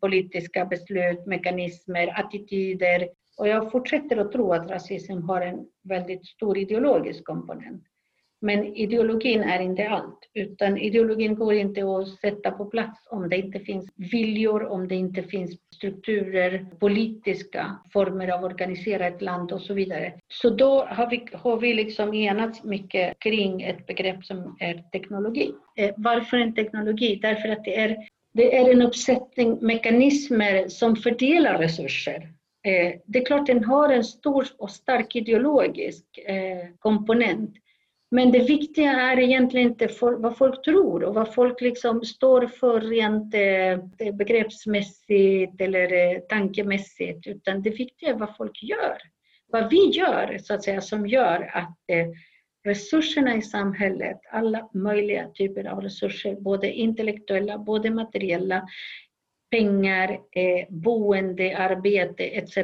politiska 0.00 0.64
beslut, 0.64 1.26
mekanismer, 1.26 2.20
attityder, 2.20 3.08
och 3.38 3.48
jag 3.48 3.72
fortsätter 3.72 4.16
att 4.16 4.32
tro 4.32 4.52
att 4.52 4.70
rasism 4.70 5.22
har 5.22 5.40
en 5.40 5.66
väldigt 5.84 6.26
stor 6.26 6.58
ideologisk 6.58 7.24
komponent. 7.24 7.82
Men 8.40 8.76
ideologin 8.76 9.42
är 9.42 9.60
inte 9.60 9.88
allt, 9.88 10.18
utan 10.34 10.78
ideologin 10.78 11.34
går 11.34 11.54
inte 11.54 11.80
att 11.80 12.08
sätta 12.08 12.50
på 12.50 12.64
plats 12.64 13.06
om 13.10 13.28
det 13.28 13.36
inte 13.36 13.60
finns 13.60 13.90
viljor, 13.96 14.64
om 14.66 14.88
det 14.88 14.94
inte 14.94 15.22
finns 15.22 15.58
strukturer, 15.74 16.66
politiska 16.80 17.78
former 17.92 18.28
av 18.28 18.44
organiserat 18.44 19.22
land 19.22 19.52
och 19.52 19.60
så 19.60 19.74
vidare. 19.74 20.12
Så 20.28 20.50
då 20.50 20.84
har 20.84 21.10
vi, 21.10 21.26
har 21.32 21.56
vi 21.56 21.74
liksom 21.74 22.14
enats 22.14 22.64
mycket 22.64 23.18
kring 23.18 23.62
ett 23.62 23.86
begrepp 23.86 24.24
som 24.24 24.56
är 24.60 24.74
teknologi. 24.92 25.52
Eh, 25.76 25.94
varför 25.96 26.36
en 26.36 26.54
teknologi? 26.54 27.18
Därför 27.22 27.48
att 27.48 27.64
det 27.64 27.80
är, 27.80 27.96
det 28.34 28.56
är 28.56 28.72
en 28.72 28.82
uppsättning 28.82 29.58
mekanismer 29.60 30.68
som 30.68 30.96
fördelar 30.96 31.58
resurser 31.58 32.32
eh, 32.66 32.92
det 33.06 33.18
är 33.18 33.24
klart 33.24 33.46
den 33.46 33.64
har 33.64 33.88
en 33.88 34.04
stor 34.04 34.46
och 34.58 34.70
stark 34.70 35.16
ideologisk 35.16 36.18
eh, 36.18 36.68
komponent. 36.78 37.50
Men 38.10 38.32
det 38.32 38.38
viktiga 38.38 38.90
är 38.92 39.18
egentligen 39.18 39.68
inte 39.68 39.88
vad 40.00 40.38
folk 40.38 40.64
tror 40.64 41.04
och 41.04 41.14
vad 41.14 41.34
folk 41.34 41.60
liksom 41.60 42.04
står 42.04 42.46
för 42.46 42.80
rent 42.80 43.34
eh, 43.34 44.14
begreppsmässigt 44.14 45.60
eller 45.60 45.92
eh, 45.92 46.18
tankemässigt, 46.20 47.26
utan 47.26 47.62
det 47.62 47.70
viktiga 47.70 48.10
är 48.10 48.14
vad 48.14 48.36
folk 48.36 48.62
gör. 48.62 48.98
Vad 49.48 49.70
vi 49.70 49.90
gör, 49.90 50.38
så 50.42 50.54
att 50.54 50.64
säga, 50.64 50.80
som 50.80 51.06
gör 51.06 51.50
att 51.54 51.90
eh, 51.92 52.06
resurserna 52.64 53.36
i 53.36 53.42
samhället, 53.42 54.20
alla 54.30 54.68
möjliga 54.74 55.28
typer 55.28 55.64
av 55.64 55.80
resurser, 55.80 56.34
både 56.34 56.72
intellektuella, 56.72 57.58
både 57.58 57.90
materiella, 57.90 58.66
pengar, 59.50 60.10
eh, 60.10 60.66
boende, 60.68 61.56
arbete 61.56 62.24
etc. 62.24 62.56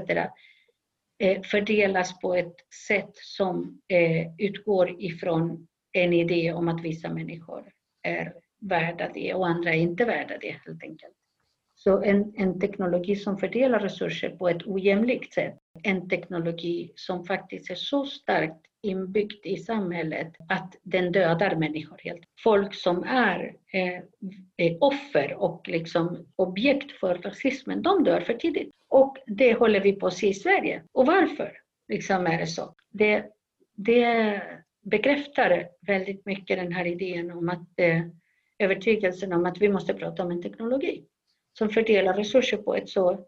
Eh, 1.23 1.43
fördelas 1.43 2.21
på 2.21 2.35
ett 2.35 2.57
sätt 2.89 3.11
som 3.15 3.81
eh, 3.89 4.27
utgår 4.39 5.03
ifrån 5.03 5.67
en 5.93 6.13
idé 6.13 6.53
om 6.53 6.69
att 6.69 6.85
vissa 6.85 7.09
människor 7.09 7.65
är 8.03 8.35
värda 8.61 9.11
det 9.15 9.35
och 9.35 9.47
andra 9.47 9.75
är 9.75 9.79
inte 9.79 10.05
värda 10.05 10.39
det 10.41 10.57
helt 10.67 10.83
enkelt. 10.83 11.15
Så 11.75 12.03
en, 12.03 12.33
en 12.37 12.61
teknologi 12.61 13.17
som 13.17 13.39
fördelar 13.39 13.81
resurser 13.81 14.31
på 14.31 14.49
ett 14.49 14.67
ojämlikt 14.67 15.35
sätt, 15.35 15.59
en 15.83 16.09
teknologi 16.09 16.93
som 16.95 17.25
faktiskt 17.25 17.71
är 17.71 17.75
så 17.75 18.05
starkt 18.05 18.67
inbyggt 18.83 19.47
i 19.47 19.57
samhället 19.57 20.33
att 20.49 20.77
den 20.83 21.13
dödar 21.13 21.57
människor 21.57 21.99
helt. 22.05 22.23
Folk 22.45 22.75
som 22.75 23.05
är, 23.05 23.57
eh, 23.73 24.77
offer 24.81 25.35
och 25.35 25.69
liksom 25.69 26.27
objekt 26.37 26.93
för 26.93 27.15
rasismen, 27.15 27.83
de 27.83 28.05
dör 28.05 28.21
för 28.21 28.35
tidigt. 28.35 28.71
Och 28.93 29.17
det 29.27 29.55
håller 29.55 29.81
vi 29.81 29.93
på 29.93 30.07
att 30.07 30.15
se 30.15 30.29
i 30.29 30.35
Sverige. 30.35 30.83
Och 30.93 31.07
varför 31.07 31.53
liksom 31.89 32.27
är 32.27 32.39
det 32.39 32.47
så? 32.47 32.75
Det, 32.91 33.25
det 33.77 34.43
bekräftar 34.83 35.69
väldigt 35.87 36.27
mycket 36.27 36.59
den 36.59 36.73
här 36.73 36.87
idén 36.87 37.31
om 37.31 37.49
att 37.49 37.81
eh, 37.81 38.01
övertygelsen 38.59 39.33
om 39.33 39.47
att 39.47 39.59
vi 39.59 39.69
måste 39.69 39.95
prata 39.95 40.23
om 40.23 40.31
en 40.31 40.43
teknologi 40.43 41.05
som 41.59 41.71
fördelar 41.71 42.15
resurser 42.15 42.57
på 42.57 42.75
ett 42.75 42.89
så 42.89 43.27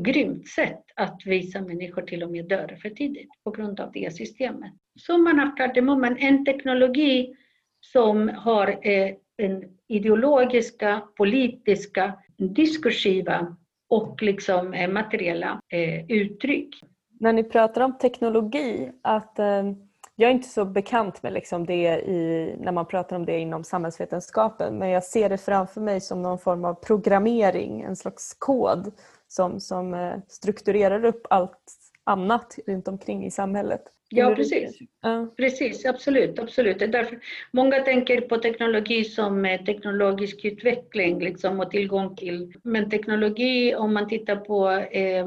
grymt 0.00 0.48
sätt 0.48 0.84
att 0.96 1.22
vissa 1.24 1.60
människor 1.60 2.02
till 2.02 2.22
och 2.22 2.30
med 2.30 2.48
dör 2.48 2.78
för 2.82 2.90
tidigt 2.90 3.30
på 3.44 3.50
grund 3.50 3.80
av 3.80 3.92
det 3.92 4.14
systemet. 4.14 4.72
Summan 5.00 5.40
av 5.40 5.56
kardemumman, 5.56 6.16
en 6.18 6.44
teknologi 6.44 7.34
som 7.80 8.28
har 8.28 8.68
eh, 8.88 9.14
en 9.36 9.78
ideologiska, 9.88 11.02
politiska, 11.16 12.12
diskursiva 12.36 13.56
och 13.92 14.22
liksom 14.22 14.74
eh, 14.74 14.90
materiella 14.90 15.60
eh, 15.68 16.10
uttryck. 16.10 16.80
När 17.20 17.32
ni 17.32 17.44
pratar 17.44 17.80
om 17.80 17.98
teknologi, 17.98 18.92
att 19.02 19.38
eh, 19.38 19.72
Jag 20.16 20.30
är 20.30 20.34
inte 20.34 20.48
så 20.48 20.64
bekant 20.64 21.22
med 21.22 21.32
liksom 21.32 21.66
det 21.66 22.00
i, 22.00 22.54
när 22.60 22.72
man 22.72 22.86
pratar 22.86 23.16
om 23.16 23.26
det 23.26 23.38
inom 23.38 23.64
samhällsvetenskapen 23.64 24.78
men 24.78 24.88
jag 24.88 25.04
ser 25.04 25.28
det 25.28 25.38
framför 25.38 25.80
mig 25.80 26.00
som 26.00 26.22
någon 26.22 26.38
form 26.38 26.64
av 26.64 26.74
programmering, 26.74 27.80
en 27.80 27.96
slags 27.96 28.34
kod 28.38 28.92
som, 29.28 29.60
som 29.60 29.94
eh, 29.94 30.14
strukturerar 30.28 31.04
upp 31.04 31.26
allt 31.30 31.58
annat 32.04 32.58
runt 32.66 32.88
omkring 32.88 33.24
i 33.24 33.30
samhället. 33.30 33.82
Ja, 34.14 34.34
precis. 34.34 34.78
Ja. 35.00 35.34
Precis, 35.36 35.86
absolut. 35.86 36.38
absolut. 36.38 36.78
Det 36.78 36.84
är 36.84 36.88
därför 36.88 37.18
många 37.50 37.80
tänker 37.80 38.20
på 38.20 38.38
teknologi 38.38 39.04
som 39.04 39.44
eh, 39.44 39.64
teknologisk 39.64 40.44
utveckling 40.44 41.20
liksom, 41.20 41.60
och 41.60 41.70
tillgång 41.70 42.16
till. 42.16 42.52
Men 42.64 42.90
teknologi, 42.90 43.74
om 43.74 43.94
man 43.94 44.08
tittar 44.08 44.36
på 44.36 44.70
eh, 44.70 45.26